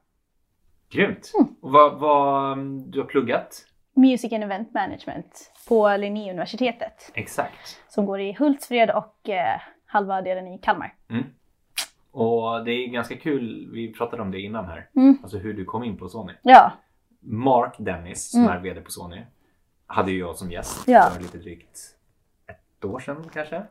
[0.90, 1.32] Grymt!
[1.40, 1.56] Mm.
[1.62, 3.66] Och vad, vad du har pluggat?
[3.94, 7.12] Music and Event Management på Linnéuniversitetet.
[7.14, 7.82] Exakt.
[7.88, 10.94] Som går i Hultsfred och eh, halva delen i Kalmar.
[12.20, 15.18] Och det är ganska kul, vi pratade om det innan här, Mm.
[15.24, 16.34] alltså hur du kom in på Sony.
[16.42, 16.72] Ja,
[17.22, 18.54] Mark Dennis som Mm.
[18.54, 19.22] är VD på Sony
[19.88, 21.02] hade ju jag som gäst Ja.
[21.14, 21.80] för lite drygt
[22.48, 23.64] ett år sedan kanske.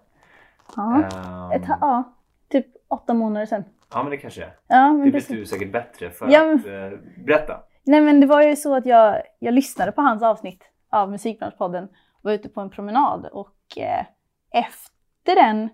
[0.76, 1.02] ja.
[1.02, 2.14] Ehm, Ett, ja
[2.48, 3.64] typ åtta månader sedan.
[3.92, 4.56] ja men det kanske är.
[4.66, 7.60] Ja, men Det vet du säkert bättre för Ja, men- att eh, berätta.
[7.84, 11.84] Nej men det var ju så att jag, jag lyssnade på hans avsnitt av Musikbranschpodden
[11.84, 11.90] och
[12.22, 14.06] var ute på en promenad och eh,
[14.50, 15.68] efter den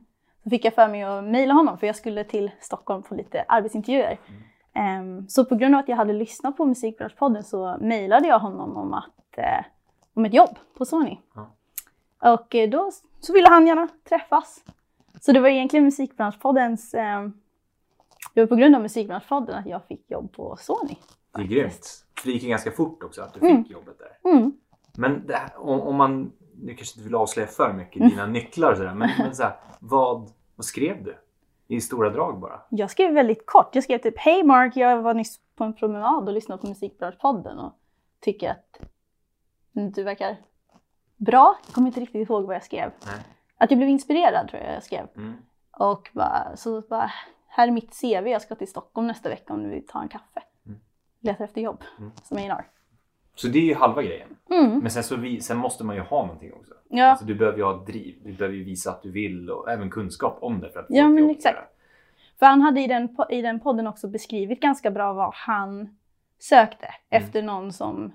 [0.44, 3.44] så fick jag för mig att mejla honom för jag skulle till Stockholm på lite
[3.48, 4.18] arbetsintervjuer.
[4.72, 8.76] Ehm, så på grund av att jag hade lyssnat på Musikbranschpodden så mejlade jag honom
[8.76, 9.64] om, att, eh,
[10.14, 11.18] om ett jobb på Sony.
[11.34, 11.50] Ja.
[12.32, 12.90] Och eh, då
[13.20, 14.64] så ville han gärna träffas.
[15.20, 17.32] Så det var egentligen Musikbranschpoddens ehm,
[18.34, 20.96] det var på grund av Musikbranschpodden att jag fick jobb på Sony.
[21.36, 22.04] Det är grymt.
[22.18, 23.64] För det gick ju ganska fort också att du fick Mm.
[23.68, 24.30] jobbet där.
[24.32, 24.52] Mm.
[24.96, 28.76] Men här, om, om man, nu kanske inte vill avslöja för mycket dina nycklar och
[28.76, 31.18] sådär, men, men så här, vad, vad skrev du?
[31.66, 32.60] I stora drag bara?
[32.70, 33.74] Jag skrev väldigt kort.
[33.74, 37.58] Jag skrev typ Hej Mark, jag var nyss på en promenad och lyssnade på Musikbranschpodden
[37.58, 37.72] och
[38.20, 38.80] tycker att
[39.72, 40.36] du verkar
[41.16, 41.58] bra.
[41.66, 42.90] Jag kommer inte riktigt ihåg vad jag skrev.
[43.06, 43.24] Nej.
[43.58, 45.06] Att jag blev inspirerad tror jag jag skrev.
[45.16, 45.34] Mm.
[45.78, 47.10] Och bara, så bara,
[47.48, 50.08] här är mitt CV, jag ska till Stockholm nästa vecka om du vill ta en
[50.08, 50.42] kaffe.
[50.66, 50.80] Mm.
[51.20, 52.12] Letar efter jobb Mm.
[52.22, 52.66] som A&R.
[53.34, 54.28] Så det är ju halva grejen.
[54.50, 54.78] Mm.
[54.78, 56.74] Men sen, så vi, sen måste man ju ha någonting också.
[56.88, 58.14] Ja, Alltså, du behöver ju ha driv.
[58.24, 60.94] Du behöver ju visa att du vill och även kunskap om det för att få
[60.94, 61.58] Ja, men exakt.
[62.38, 65.96] för han hade i den, i den podden också beskrivit ganska bra vad han
[66.38, 67.24] sökte Mm.
[67.24, 68.12] efter någon som,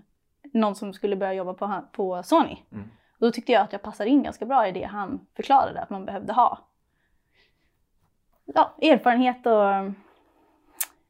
[0.54, 2.58] någon som skulle börja jobba på, på Sony.
[2.72, 2.84] Mm.
[3.20, 5.90] Och då tyckte jag att jag passade in ganska bra i det han förklarade att
[5.90, 6.68] man behövde ha.
[8.46, 9.96] Ja, erfarenhet och um,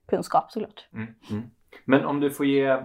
[0.08, 0.88] kunskap såklart.
[0.94, 1.08] Mm.
[1.32, 1.44] Mm.
[1.86, 2.84] Men om du får ge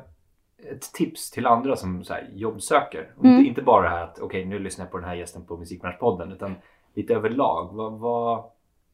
[0.73, 3.11] ett tips till andra som så här, jobbsöker.
[3.25, 3.47] Mm.
[3.47, 6.33] Inte, bara det här att okej nu lyssnar jag på den här gästen på Musikbranschpodden
[6.33, 6.55] utan
[6.95, 7.69] lite överlag.
[7.73, 8.45] Vad, vad,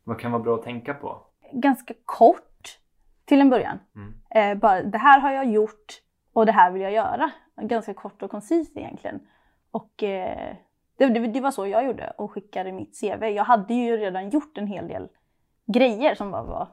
[0.04, 1.18] vad kan vara bra att tänka på?
[1.52, 2.78] Ganska kort
[3.24, 3.78] till en början.
[3.94, 4.14] Mm.
[4.54, 6.00] Eh, bara, det här har jag gjort
[6.32, 7.30] och det här vill jag göra.
[7.62, 9.20] Ganska kort och koncist egentligen.
[9.70, 10.56] Och eh,
[10.96, 13.24] det, det, det var så jag gjorde och skickade mitt CV.
[13.24, 15.08] Jag hade ju redan gjort en hel del
[15.66, 16.68] grejer som bara var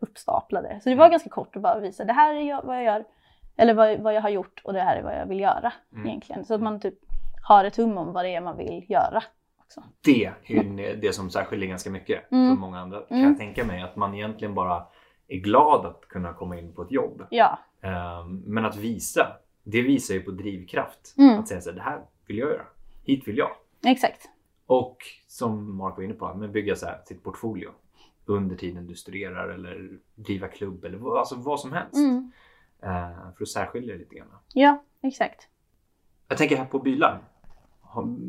[0.00, 0.80] uppstaplade.
[0.82, 1.10] Så det var Mm.
[1.10, 3.04] ganska kort att bara visa det här är jag, vad jag gör.
[3.56, 6.06] Eller vad, vad jag har gjort och det här är vad jag vill göra Mm.
[6.06, 6.44] egentligen.
[6.44, 6.94] Så att man typ
[7.42, 9.22] har ett hum om vad det är man vill göra.
[9.60, 9.82] Också.
[10.04, 12.48] Det är ju det som särskiljer ganska mycket Mm.
[12.50, 13.00] från många andra.
[13.00, 13.28] Kan Mm.
[13.30, 13.82] jag tänka mig.
[13.82, 14.82] Att man egentligen bara
[15.28, 17.26] är glad att kunna komma in på ett jobb.
[17.30, 19.26] Ja, Ehm, men att visa,
[19.62, 21.14] det visar ju på drivkraft.
[21.18, 21.40] Mm.
[21.40, 22.62] Att säga så här, det här vill jag göra.
[23.04, 23.50] Hit vill jag.
[23.84, 24.28] exakt.
[24.66, 24.96] Och
[25.28, 27.70] som Mark var inne på, men bygga så här, sitt portfolio
[28.26, 31.94] under tiden du studerar eller driva klubb eller alltså vad som helst.
[31.94, 32.32] Mm.
[32.82, 34.28] Eh, för att särskilja lite grann.
[34.52, 35.48] Ja, exakt.
[36.28, 37.18] Jag tänker här på Bylarm.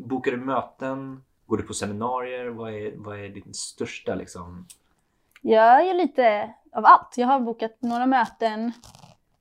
[0.06, 1.24] Bokar du möten?
[1.46, 2.46] Går du på seminarier?
[2.46, 4.66] Vad är, vad är din största liksom?
[5.40, 7.14] Jag gör lite av allt.
[7.16, 8.72] Jag har bokat några möten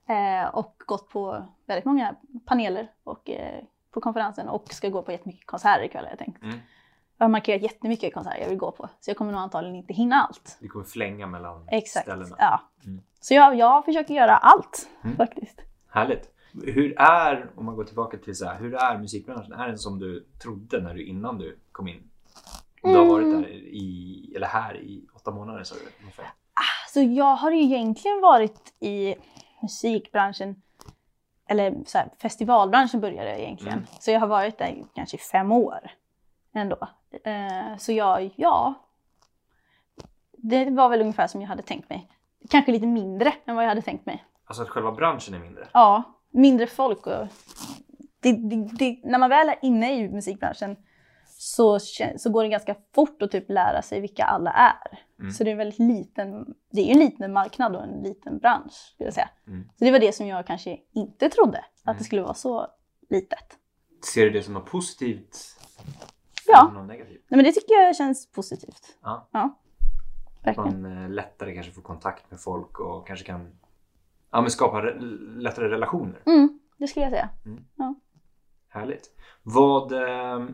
[0.07, 5.11] eh, och gått på väldigt många paneler och, eh, på konferensen och ska gå på
[5.11, 6.43] jättemycket konserter ikväll har jag tänkt.
[6.43, 6.59] Mm.
[7.17, 9.93] Jag har markerat jättemycket konserter jag vill gå på så jag kommer nog antagligen inte
[9.93, 10.57] hinna allt.
[10.61, 12.05] Du kommer flänga mellan Exakt.
[12.05, 12.35] ställena.
[12.39, 12.61] Ja.
[12.85, 13.01] Mm.
[13.21, 15.17] Så jag, jag försöker göra allt Mm.
[15.17, 15.61] faktiskt.
[15.89, 16.29] Härligt.
[16.63, 19.53] Hur är, om man går tillbaka till så här, hur är musikbranschen?
[19.53, 22.09] Är den som du trodde när du, innan du kom in?
[22.83, 23.41] Du har varit Mm.
[23.41, 26.25] där i, eller här i åtta månader sa du ungefär.
[26.89, 29.15] Så jag har ju egentligen varit i
[29.61, 30.61] musikbranschen,
[31.47, 33.73] eller så här, festivalbranschen började jag egentligen.
[33.77, 33.87] Mm.
[33.99, 35.91] Så jag har varit där kanske i fem år
[36.53, 36.87] ändå.
[37.23, 38.73] Eh, så jag, ja.
[40.37, 42.09] Det var väl ungefär som jag hade tänkt mig.
[42.49, 44.25] Kanske lite mindre än vad jag hade tänkt mig.
[44.45, 45.67] Alltså att själva branschen är mindre.
[45.73, 47.27] Ja, mindre folk och
[48.19, 50.75] det, det, det, när man väl är inne i musikbranschen
[51.27, 51.79] så,
[52.17, 54.99] så går det ganska fort att typ lära sig vilka alla är.
[55.19, 55.31] Mm.
[55.31, 58.71] Så det är en väldigt liten, det är en liten marknad och en liten bransch
[58.73, 59.29] skulle jag säga.
[59.47, 59.69] Mm.
[59.77, 61.97] Så det var det som jag kanske inte trodde, att Mm.
[61.97, 62.67] det skulle vara så
[63.09, 63.57] litet.
[64.13, 65.37] Ser du det som något positivt?
[66.51, 66.71] Ja.
[66.73, 67.21] Något negativt?
[67.27, 68.97] Nej, men det tycker jag känns positivt.
[69.03, 69.27] Ja.
[69.31, 69.59] Ja,
[70.43, 70.81] verkligen.
[70.81, 73.47] Man eh, lättare kanske får kontakt med folk och kanske kan
[74.31, 76.21] ja, men skapa re- lättare relationer.
[76.25, 77.29] Mm, det skulle jag säga.
[78.69, 79.09] Härligt.
[79.43, 80.45] Vad eh,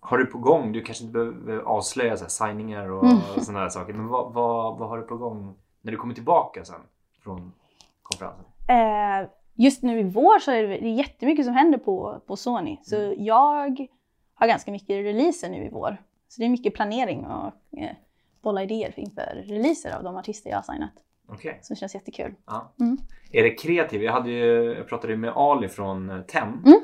[0.00, 0.72] har du på gång?
[0.72, 3.18] Du kanske inte behöver avslöja så här, signingar och Mm.
[3.40, 3.92] sådana här saker.
[3.92, 6.80] Men vad, vad, vad har du på gång när du kommer tillbaka sen
[7.22, 7.52] från
[8.02, 8.44] konferensen?
[8.68, 12.36] Eh, just nu i vår så är det, det är jättemycket som händer på, på
[12.36, 12.78] Sony.
[12.82, 13.24] Så Mm.
[13.24, 13.86] jag
[14.36, 15.96] har ganska mycket releaser nu i vår.
[16.28, 17.90] Så det är mycket planering och eh,
[18.42, 20.92] bolla idéer inför releaser av de artister jag har signat.
[21.28, 21.58] Okej.
[21.62, 22.34] Så det känns jättekul.
[22.46, 22.72] Ja.
[22.80, 22.98] Mm.
[23.32, 24.02] Är det kreativt?
[24.02, 26.80] Jag, hade ju, jag pratade ju med Ali från eh, TEM Mm.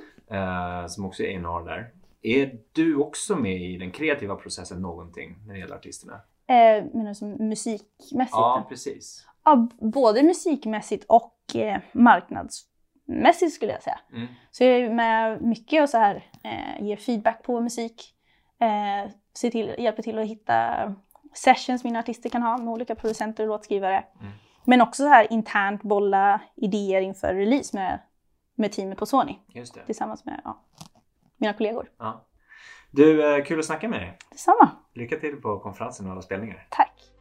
[0.83, 1.91] eh, som också är A&R där.
[2.23, 6.15] Är du också med i den kreativa processen någonting när det gäller artisterna?
[6.47, 8.31] Eh, menar du som musikmässigt?
[8.33, 9.27] Ja, precis.
[9.45, 11.81] Ja, både musikmässigt och eh,
[13.13, 14.01] marknadsmässigt skulle jag säga.
[14.13, 14.27] Mm.
[14.51, 18.15] Så jag är med mycket och så här, eh, ger feedback på musik.
[18.61, 20.95] Eh, ser till, hjälper till att hitta
[21.35, 24.05] sessions mina artister kan ha med olika producenter och låtskrivare.
[24.21, 24.33] Mm.
[24.65, 28.01] Men också så här internt bolla idéer inför release med,
[28.57, 29.39] med teamet på Sony.
[29.87, 30.65] Tillsammans med ja,
[31.37, 31.91] mina kollegor.
[31.99, 32.29] Ja.
[32.91, 34.19] Du, eh, kul att snacka med dig.
[34.31, 34.71] Detsamma.
[34.95, 36.67] Lycka till på konferensen och alla spelningar.
[36.71, 37.12] Tack.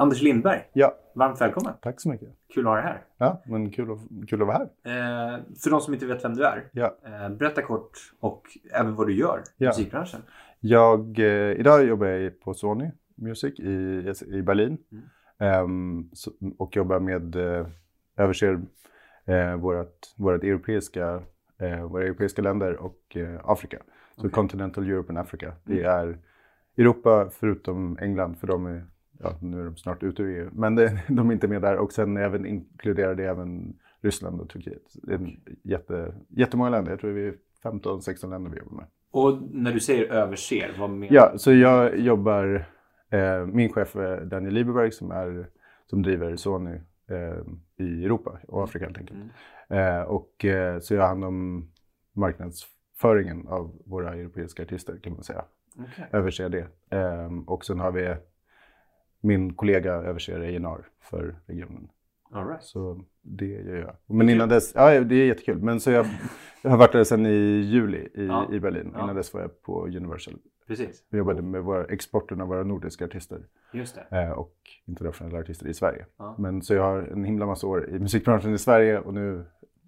[0.00, 1.72] Anders Lindberg, Ja, varmt välkommen.
[1.80, 2.28] tack så mycket.
[2.54, 3.00] Kul att ha dig här.
[3.18, 4.64] Ja, men kul att, kul att vara här.
[4.84, 6.96] Eh, för de som inte vet vem du är, Ja.
[7.04, 8.42] eh, berätta kort och
[8.72, 9.68] även vad du gör i Ja.
[9.68, 10.20] musikbranschen.
[10.60, 11.24] Jag, eh,
[11.60, 14.78] idag jobbar jag på Sony Music i, i Berlin.
[14.92, 15.04] Mm.
[15.38, 17.66] Ehm, så, och jobbar med, eh,
[18.16, 18.60] överser
[19.24, 21.22] eh, vårat, vårat europeiska,
[21.60, 23.78] eh, våra europeiska länder och eh, Afrika.
[24.14, 24.30] Så Okej.
[24.30, 25.52] Continental Europe and Africa.
[25.64, 25.90] Det Mm.
[25.90, 26.18] är
[26.78, 28.84] Europa förutom England, för de är,
[29.22, 30.50] ja, nu är de snart ute ur EU.
[30.52, 31.76] Men det, de är inte med där.
[31.76, 34.82] Och sen även inkluderar det även Ryssland och Turkiet.
[35.02, 36.90] Det är en jätte, jättemånga länder.
[36.90, 38.86] Jag tror vi är 15-16 länder vi jobbar med.
[39.10, 42.64] Och när du säger överser, vad menar Ja, så jag jobbar,
[43.10, 45.46] eh, min chef är Daniel Lieberberg som, är,
[45.86, 46.74] som driver Sony
[47.10, 49.18] eh, i Europa och Afrika helt enkelt.
[49.68, 51.70] Eh, och, eh, så jag har hand om
[52.12, 55.44] marknadsföringen av våra europeiska artister kan man säga.
[55.78, 56.08] Okej.
[56.12, 56.66] Överser det.
[56.96, 58.14] Eh, och sen har vi
[59.20, 61.88] min kollega överser A&R för regionen.
[62.32, 62.62] All right.
[62.64, 64.16] Så det gör jag.
[64.16, 65.58] Men innan dess, ja det är jättekul.
[65.58, 66.06] Men så jag,
[66.62, 68.52] jag har varit där sedan i juli i, Ja.
[68.52, 68.90] i Berlin.
[68.94, 69.02] Ja.
[69.04, 70.34] Innan dess var jag på Universal.
[70.66, 71.04] Precis.
[71.10, 73.40] Vi jobbade med våra, exporten av våra nordiska artister
[73.72, 74.22] Just det.
[74.22, 74.54] eh, och
[74.86, 76.06] internationella artister i Sverige.
[76.18, 76.34] Ja.
[76.38, 79.44] Men så jag har en himla massa år i musikbranschen i Sverige och nu,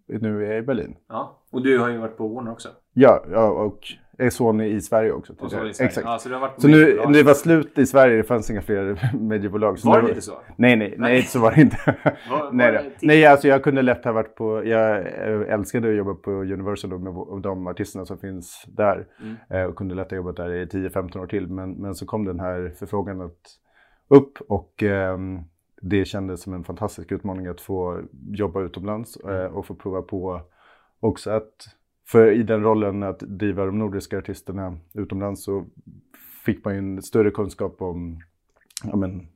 [0.06, 0.96] nu är jag i Berlin.
[1.08, 1.38] Ja.
[1.50, 2.68] Och du har ju varit på Warner också.
[2.92, 3.86] Ja, ja och
[4.26, 5.32] är Sony i Sverige också.
[5.32, 5.68] Och så tidigare.
[5.70, 5.88] i Sverige.
[5.88, 6.06] Exakt.
[6.06, 8.50] Ja, så du har varit Så nu, när det var slut i Sverige, det fanns
[8.50, 9.76] inga fler mediebolag.
[9.84, 10.32] Var nu, det inte så?
[10.56, 11.76] Nej, nej, nej, så var det inte.
[12.30, 15.88] Var- var nej, det nej, alltså jag kunde lätt ha varit på, jag eh, älskade
[15.90, 19.06] att jobba på Universal och med och de artisterna som finns där.
[19.22, 19.36] Mm.
[19.50, 21.48] Eh, Och kunde lätt ha jobbat där i 10-15 år till.
[21.48, 23.40] Men, men så kom den här förfrågan att,
[24.08, 25.40] upp och ehm,
[25.82, 28.00] det kändes som en fantastisk utmaning att få
[28.32, 30.40] jobba utomlands eh, och få prova på
[31.00, 31.52] också att,
[32.12, 35.66] för i den rollen att driva de nordiska artisterna utomlands så
[36.44, 38.20] fick man ju en större kunskap om
[38.84, 39.28] ja, men,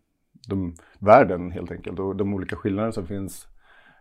[0.48, 3.48] de, världen helt enkelt och de olika skillnader som finns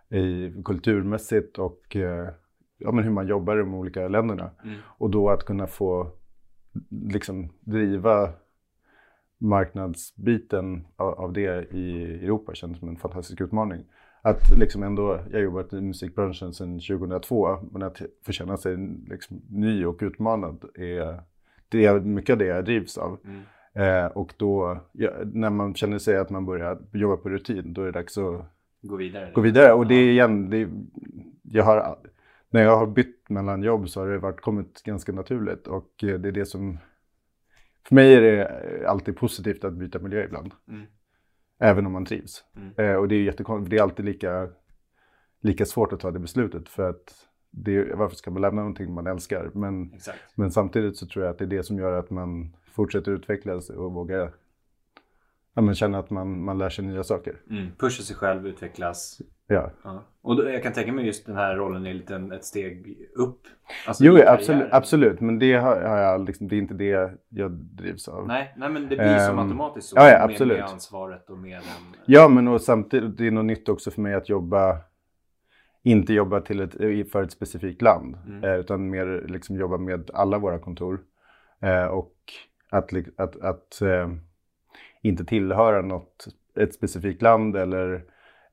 [0.10, 2.30] i kulturmässigt och eh,
[2.78, 4.52] ja, men hur man jobbar i de olika länderna.
[4.64, 4.78] Mm.
[4.86, 6.12] Och då att kunna få
[6.90, 8.30] liksom driva
[9.38, 13.86] marknadsbiten av, av det i Europa kändes som en fantastisk utmaning.
[14.26, 18.78] Att liksom ändå, jag har jobbat i musikbranschen sedan 2002, men att få känna sig
[19.08, 21.22] liksom ny och utmanad är,
[21.70, 23.20] det är mycket av det jag drivs av.
[23.26, 23.42] Mm.
[23.74, 27.82] Eh, och då, ja, när man känner sig att man börjar jobba på rutin, då
[27.82, 28.46] är det dags att
[28.82, 29.32] Gå vidare.
[29.34, 29.74] gå vidare.
[29.74, 30.70] Och det är igen, det,
[31.44, 31.98] jag har,
[32.50, 35.68] när jag har bytt mellan jobb så har det varit, kommit ganska naturligt.
[35.68, 36.78] Och eh, det är det som,
[37.88, 38.48] för mig är det
[38.88, 40.52] alltid positivt att byta miljö ibland.
[40.68, 40.86] Mm.
[41.60, 42.44] Även om man trivs.
[42.56, 42.74] Mm.
[42.78, 44.50] Eh, och det är jättekonstigt, det är alltid lika,
[45.42, 46.70] lika svårt att ta det beslutet.
[46.70, 49.52] För att det, varför ska man lämna någonting man älskar?
[49.54, 50.20] Men, Exakt.
[50.36, 53.70] men samtidigt så tror jag att det är det som gör att man fortsätter utvecklas
[53.70, 54.34] och vågar
[55.56, 57.36] ja, men känna att man, man lär sig nya saker.
[57.50, 57.68] Mm.
[57.78, 59.22] Pusha sig själv, utvecklas.
[59.48, 59.72] Ja.
[59.84, 60.04] Ja.
[60.22, 63.40] Och då, jag kan tänka mig just den här rollen är lite ett steg upp.
[63.88, 65.22] Alltså Jo, absolut, absolut.
[65.22, 68.28] Men det har, jag liksom, det är inte det jag drivs av.
[68.28, 69.96] Nej, nej, men det blir som Ehm, automatiskt så.
[69.98, 70.58] ja, ja, med, absolut.
[70.58, 71.64] med ansvaret och med en...
[72.06, 74.78] Ja, men och samtidigt, det är något nytt också för mig att jobba,
[75.84, 78.44] inte jobba till ett, för ett specifikt land, Mm.
[78.44, 81.00] eh, utan mer liksom jobba med alla våra kontor.
[81.62, 82.14] Eh, och
[82.70, 84.10] att, att, att eh,
[85.10, 88.04] inte tillhöra något, ett specifikt land eller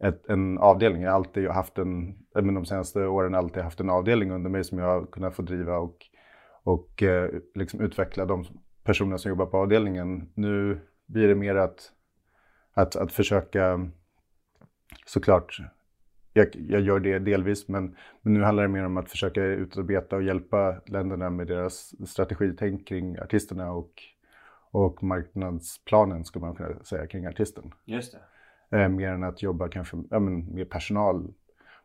[0.01, 1.03] ett, en avdelning.
[1.03, 4.65] Jag har alltid haft en, men de senaste åren alltid haft en avdelning under mig
[4.65, 5.97] som jag har kunnat få driva och,
[6.63, 8.45] och eh, liksom utveckla de
[8.85, 10.29] personer som jobbar på avdelningen.
[10.35, 11.93] Nu blir det mer att,
[12.75, 13.91] att, att försöka,
[15.07, 15.59] såklart,
[16.33, 20.17] jag, jag gör det delvis, men, men nu handlar det mer om att försöka utarbeta
[20.17, 24.03] och hjälpa länderna med deras strategitänk kring artisterna och,
[24.73, 27.75] och marknadsplanen, skulle man kunna säga, kring artisten.
[27.85, 28.17] Just
[28.71, 31.35] Eh, mer än att jobba kanske ja, men, med personal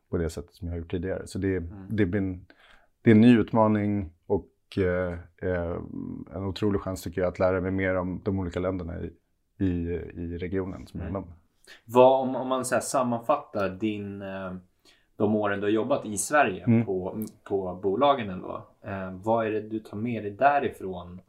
[0.09, 1.27] på det sättet som jag har gjort tidigare.
[1.27, 2.45] Så det, det, blir en,
[3.01, 5.77] det är en ny utmaning och eh, eh,
[6.35, 9.13] en otrolig chans tycker jag att lära mig mer om de olika länderna i,
[9.65, 9.67] i,
[10.13, 11.23] i regionen som jag Mm.
[11.23, 11.35] är med.
[11.85, 14.23] Vad, om, om man så sammanfattar din,
[15.15, 16.85] de åren du har jobbat i Sverige Mm.
[16.85, 18.67] på, på bolagen ändå.
[19.23, 21.21] Vad är det du tar med dig därifrån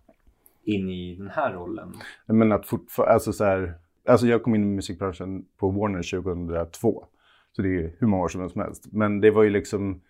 [0.69, 1.93] in i den här rollen?
[2.27, 3.75] Men att fortfarande, alltså så här,
[4.09, 7.05] alltså jag kom in i musikbranschen på Warner 2002.
[7.53, 8.87] Så det är hur många år som helst.
[8.93, 10.01] Men det var ju liksom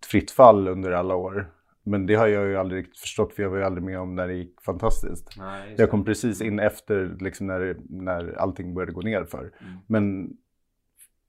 [0.00, 1.50] ett fritt fall under alla år.
[1.82, 4.14] Men det har jag ju aldrig riktigt förstått för jag var ju aldrig med om
[4.14, 5.34] när det gick fantastiskt.
[5.38, 9.38] Nej, Jag kom precis in efter liksom när, när allting började gå ner för.
[9.38, 9.52] Mm.
[9.86, 10.36] Men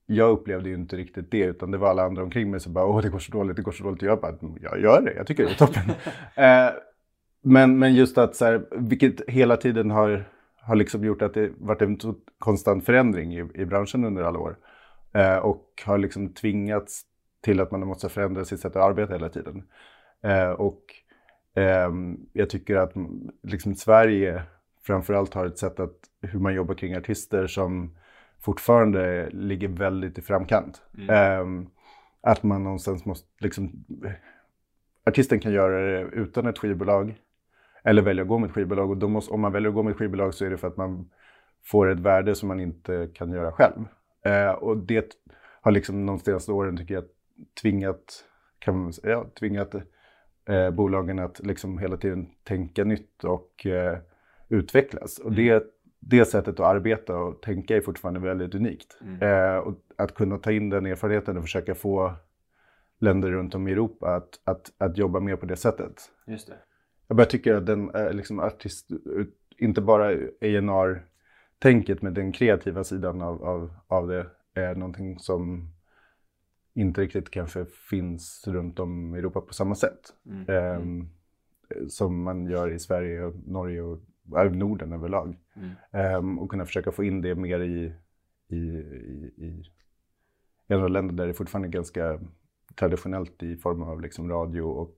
[0.06, 2.86] jag upplevde ju inte riktigt det utan det var alla andra omkring mig som bara
[2.86, 4.02] åh det går så dåligt, det går så dåligt.
[4.02, 5.82] Och jag bara, jag gör det, jag tycker det är toppen.
[6.44, 6.70] eh,
[7.42, 10.24] men, men just att så här, vilket hela tiden har,
[10.60, 11.98] har liksom gjort att det varit en
[12.38, 14.56] konstant förändring i, i branschen under alla år.
[15.12, 17.02] Eh, och har liksom tvingats
[17.40, 19.62] till att man måste förändra sitt sätt att arbeta hela tiden.
[20.22, 20.82] Eh, och
[21.54, 22.92] ehm, jag tycker att
[23.42, 24.42] liksom Sverige
[24.86, 27.96] framförallt har ett sätt att hur man jobbar kring artister som
[28.40, 30.82] fortfarande ligger väldigt i framkant.
[30.98, 31.10] Mm.
[31.10, 31.66] Ehm,
[32.20, 33.84] att man någonstans måste liksom...
[35.06, 37.14] Artisten kan göra det utan ett skivbolag
[37.84, 38.90] eller välja att gå med ett skivbolag.
[38.90, 40.68] Och då måste, om man väljer att gå med ett skivbolag så är det för
[40.68, 41.10] att man
[41.64, 43.84] får ett värde som man inte kan göra själv.
[44.24, 45.16] Eh, och det
[45.60, 47.04] har liksom de senaste åren tycker jag
[47.62, 48.24] tvingat,
[48.58, 49.74] kan man säga, ja, tvingat
[50.48, 53.98] eh, bolagen att liksom hela tiden tänka nytt och eh,
[54.48, 55.18] utvecklas.
[55.18, 55.64] Och det,
[56.00, 58.98] det sättet att arbeta och tänka är fortfarande väldigt unikt.
[59.00, 59.22] Mm.
[59.22, 62.14] Eh, och att kunna ta in den erfarenheten och försöka få
[62.98, 66.10] länder runt om i Europa att, att, att jobba mer på det sättet.
[66.26, 66.56] Just det.
[67.08, 68.90] Jag bara tycker att den liksom artist,
[69.58, 70.06] inte bara
[70.40, 75.70] A&R-tänket med den kreativa sidan av, av, av det är någonting som
[76.74, 80.00] inte riktigt kanske finns runt om i Europa på samma sätt.
[80.26, 80.48] Mm.
[80.48, 81.08] Ehm,
[81.88, 83.98] som man gör i Sverige, och Norge och
[84.38, 85.36] äh, Norden överlag.
[85.56, 85.70] Mm.
[85.92, 87.92] Ehm, och kunna försöka få in det mer i,
[88.48, 89.64] i, i, i
[90.68, 92.20] i andra länder där det fortfarande är ganska
[92.74, 94.96] traditionellt i form av liksom radio och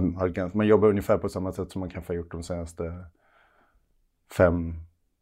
[0.00, 2.42] man, har ganska, man jobbar ungefär på samma sätt som man kanske har gjort de
[2.42, 3.04] senaste
[4.32, 4.74] fem,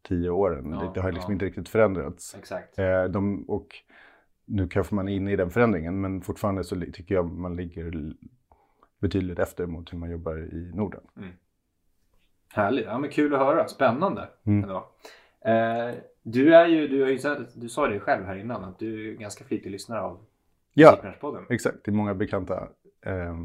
[0.07, 0.71] tio åren.
[0.71, 1.33] Ja, det, har liksom ja.
[1.33, 2.35] inte riktigt förändrats.
[2.35, 2.79] Exakt.
[2.79, 3.67] Eh, de, och
[4.45, 8.13] nu kanske man är inne i den förändringen men fortfarande så tycker jag man ligger
[8.99, 11.01] betydligt efter mot hur man jobbar i Norden.
[12.53, 12.85] Härligt.
[12.85, 13.67] Ja, men kul att höra.
[13.67, 14.29] Spännande.
[14.43, 14.69] Mm.
[14.69, 19.11] Eh, du är ju, du, har ju du sa det själv här innan, att du
[19.11, 20.25] är ganska flitig lyssnare av
[20.73, 21.15] Ja,
[21.49, 21.77] exakt.
[21.83, 22.69] Det är många bekanta
[23.05, 23.35] eh,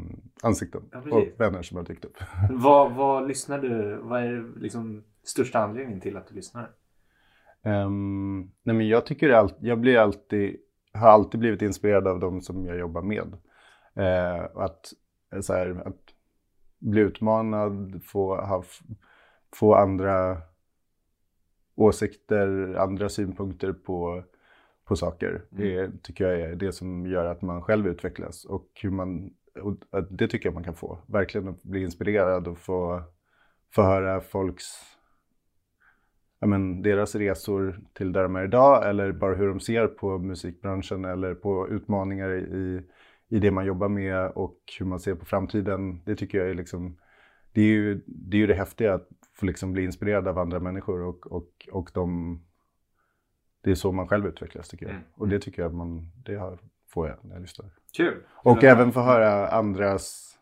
[0.41, 2.17] ansikten Ja, och vänner som har dykt upp.
[2.49, 6.69] Vad, vad lyssnar du, vad är liksom största anledningen till att du lyssnar?
[7.63, 10.57] Ehm, nej men jag tycker allt, jag blir alltid,
[10.93, 13.37] har alltid blivit inspirerad av de som jag jobbar med.
[13.93, 14.93] Eh, att,
[15.33, 16.13] eh, så här, att
[16.79, 18.63] bli utmanad, få, ha,
[19.55, 20.37] få andra
[21.75, 24.23] åsikter, andra synpunkter på,
[24.85, 25.41] på saker.
[25.49, 29.77] Det tycker jag är det som gör att man själv utvecklas och hur man, och
[29.89, 30.99] att det tycker jag man kan få.
[31.07, 33.03] Verkligen att bli inspirerad och få,
[33.75, 34.65] få höra folks
[36.41, 40.17] ja, men, deras resor till där de är idag eller bara hur de ser på
[40.17, 42.81] musikbranschen eller på utmaningar i,
[43.27, 46.01] i det man jobbar med och hur man ser på framtiden.
[46.05, 46.97] Det tycker jag är liksom,
[47.53, 50.59] det är ju det, är ju det häftiga att få liksom bli inspirerad av andra
[50.59, 52.39] människor och, och, och de,
[53.61, 54.95] det är så man själv utvecklas tycker jag.
[54.95, 55.07] Mm.
[55.13, 56.59] Och det tycker jag man, det har,
[56.93, 57.69] får jag när jag lyssnar.
[57.97, 58.23] Kul!
[58.29, 60.35] Och även få höra andras,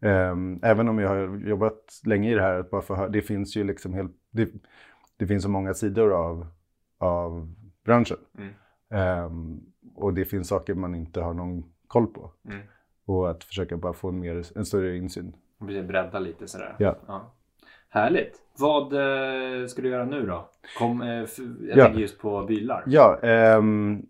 [0.00, 3.22] ehm, även om jag har jobbat länge i det här, att bara få höra, det
[3.22, 4.48] finns ju liksom helt, det,
[5.16, 6.46] det finns så många sidor av,
[6.98, 7.54] av
[7.84, 8.18] branschen.
[8.38, 8.54] Mm.
[8.90, 9.60] Ehm,
[9.94, 12.30] och det finns saker man inte har någon koll på.
[12.48, 12.60] Mm.
[13.04, 15.36] Och att försöka bara få en, mer, en större insyn.
[15.58, 16.76] Bredda lite sådär.
[16.78, 16.96] Ja.
[17.88, 18.38] Härligt!
[18.58, 20.50] Vad eh, ska du göra nu då?
[20.78, 21.26] Kom, eh, jag
[21.60, 21.84] Ja.
[21.84, 22.82] tänker just på bilar.
[22.86, 24.06] Ja, ehm,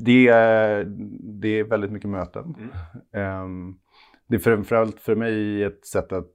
[0.00, 0.84] det, är,
[1.20, 2.54] det är väldigt mycket möten.
[2.58, 2.70] Mm.
[3.12, 3.78] Ehm,
[4.26, 6.34] det är framförallt för mig ett sätt att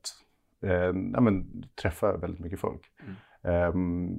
[0.63, 2.91] eh, ja, men, träffa väldigt mycket folk.
[3.03, 3.15] Mm.
[3.43, 4.09] Ehm,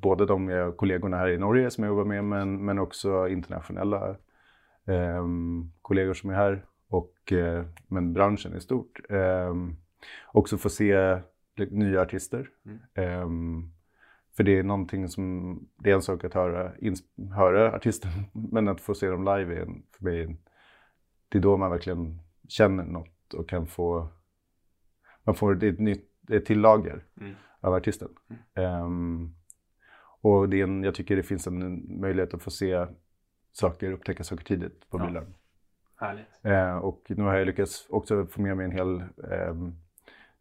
[0.00, 4.16] både de kollegorna här i Norge som jag jobbar med men, men också internationella
[4.86, 9.00] ehm, kollegor som är här och eh, men branschen i stort.
[10.26, 11.18] Också få se
[11.70, 12.48] nya artister.
[12.96, 13.70] Mm.
[14.36, 18.10] För det är någonting som, det är en sak att höra, ins- höra artisten,
[18.52, 19.66] men att få se dem live är
[19.96, 20.36] för mig,
[21.28, 22.18] det är då man verkligen
[22.48, 24.08] känner något och kan få,
[25.24, 27.34] man får ett nytt, ett till lager Mm.
[27.60, 28.08] av artisten.
[28.54, 29.32] Ehm,
[30.20, 32.86] Och det är en, jag tycker det finns en möjlighet att få se
[33.52, 35.06] saker, upptäcka saker tidigt på Ja.
[35.06, 35.34] bilen.
[35.96, 36.26] Härligt.
[36.42, 39.54] Eh, och nu har jag lyckats också få med mig en hel, eh,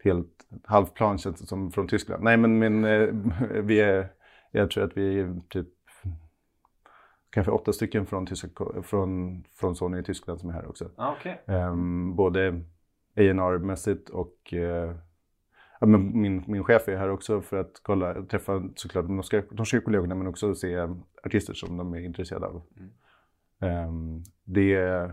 [0.06, 2.24] helt halvplan känns det som från Tyskland.
[2.24, 3.08] Nej men, men eh,
[3.64, 4.08] vi är,
[4.51, 5.68] jag tror att vi är typ
[7.30, 8.47] kanske åtta stycken från, tyska,
[8.84, 10.89] från, från Sony i Tyskland som är här också.
[10.97, 11.41] Ja, okej.
[11.45, 12.62] Um, både
[13.16, 14.95] A&R-mässigt och eh,
[15.80, 19.43] ja, men min, min chef är här också för att kolla, träffa såklart de norska,
[19.51, 20.88] norska kollegorna men också se
[21.24, 22.62] artister som de är intresserade av.
[23.60, 25.12] Ehm, det,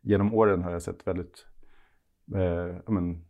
[0.00, 1.46] genom åren har jag sett väldigt
[2.86, 3.24] ja, men,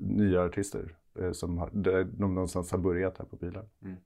[0.00, 1.70] nya artister eh, som har,
[2.04, 3.64] de någonstans har börjat här på bilar.
[3.82, 3.96] Mm.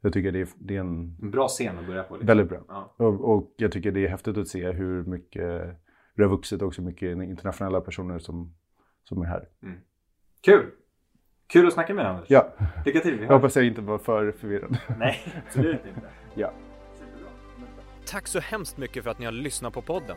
[0.00, 2.14] Jag tycker det är, det är en En bra scen att börja på.
[2.14, 2.26] Liksom.
[2.26, 2.64] väldigt bra.
[2.68, 2.94] Ja.
[2.96, 5.76] Och, och jag tycker det är häftigt att se hur mycket
[6.14, 8.54] det har vuxit också mycket internationella personer som,
[9.04, 9.48] som är här.
[10.40, 10.70] Kul!
[11.46, 12.30] Kul att snacka med dig Anders.
[12.30, 12.52] Ja,
[12.84, 13.18] Lycka till.
[13.18, 14.78] Vi jag hoppas jag inte var för förvirrad.
[14.98, 16.08] Nej, absolut inte.
[16.34, 16.52] Ja.
[18.06, 20.16] Tack så hemskt mycket för att ni har lyssnat på podden.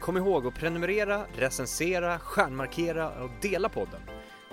[0.00, 4.00] Kom ihåg att prenumerera, recensera, stjärnmarkera och dela podden.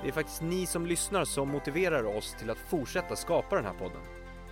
[0.06, 3.74] Det är faktiskt ni som lyssnar som motiverar oss till att fortsätta skapa den här
[3.74, 4.02] podden.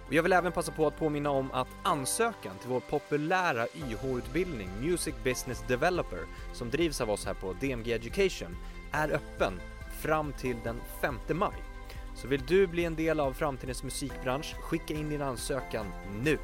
[0.07, 4.69] Och jag vill även passa på att påminna om att ansökan till vår populära YH-utbildning
[4.81, 6.19] Music Business Developer
[6.53, 8.57] som drivs av oss här på DMG Education
[8.91, 9.53] är öppen
[10.01, 11.63] fram till den 5 maj.
[12.15, 15.85] Så vill du bli en del av framtidens musikbransch, skicka in din ansökan
[16.23, 16.37] nu!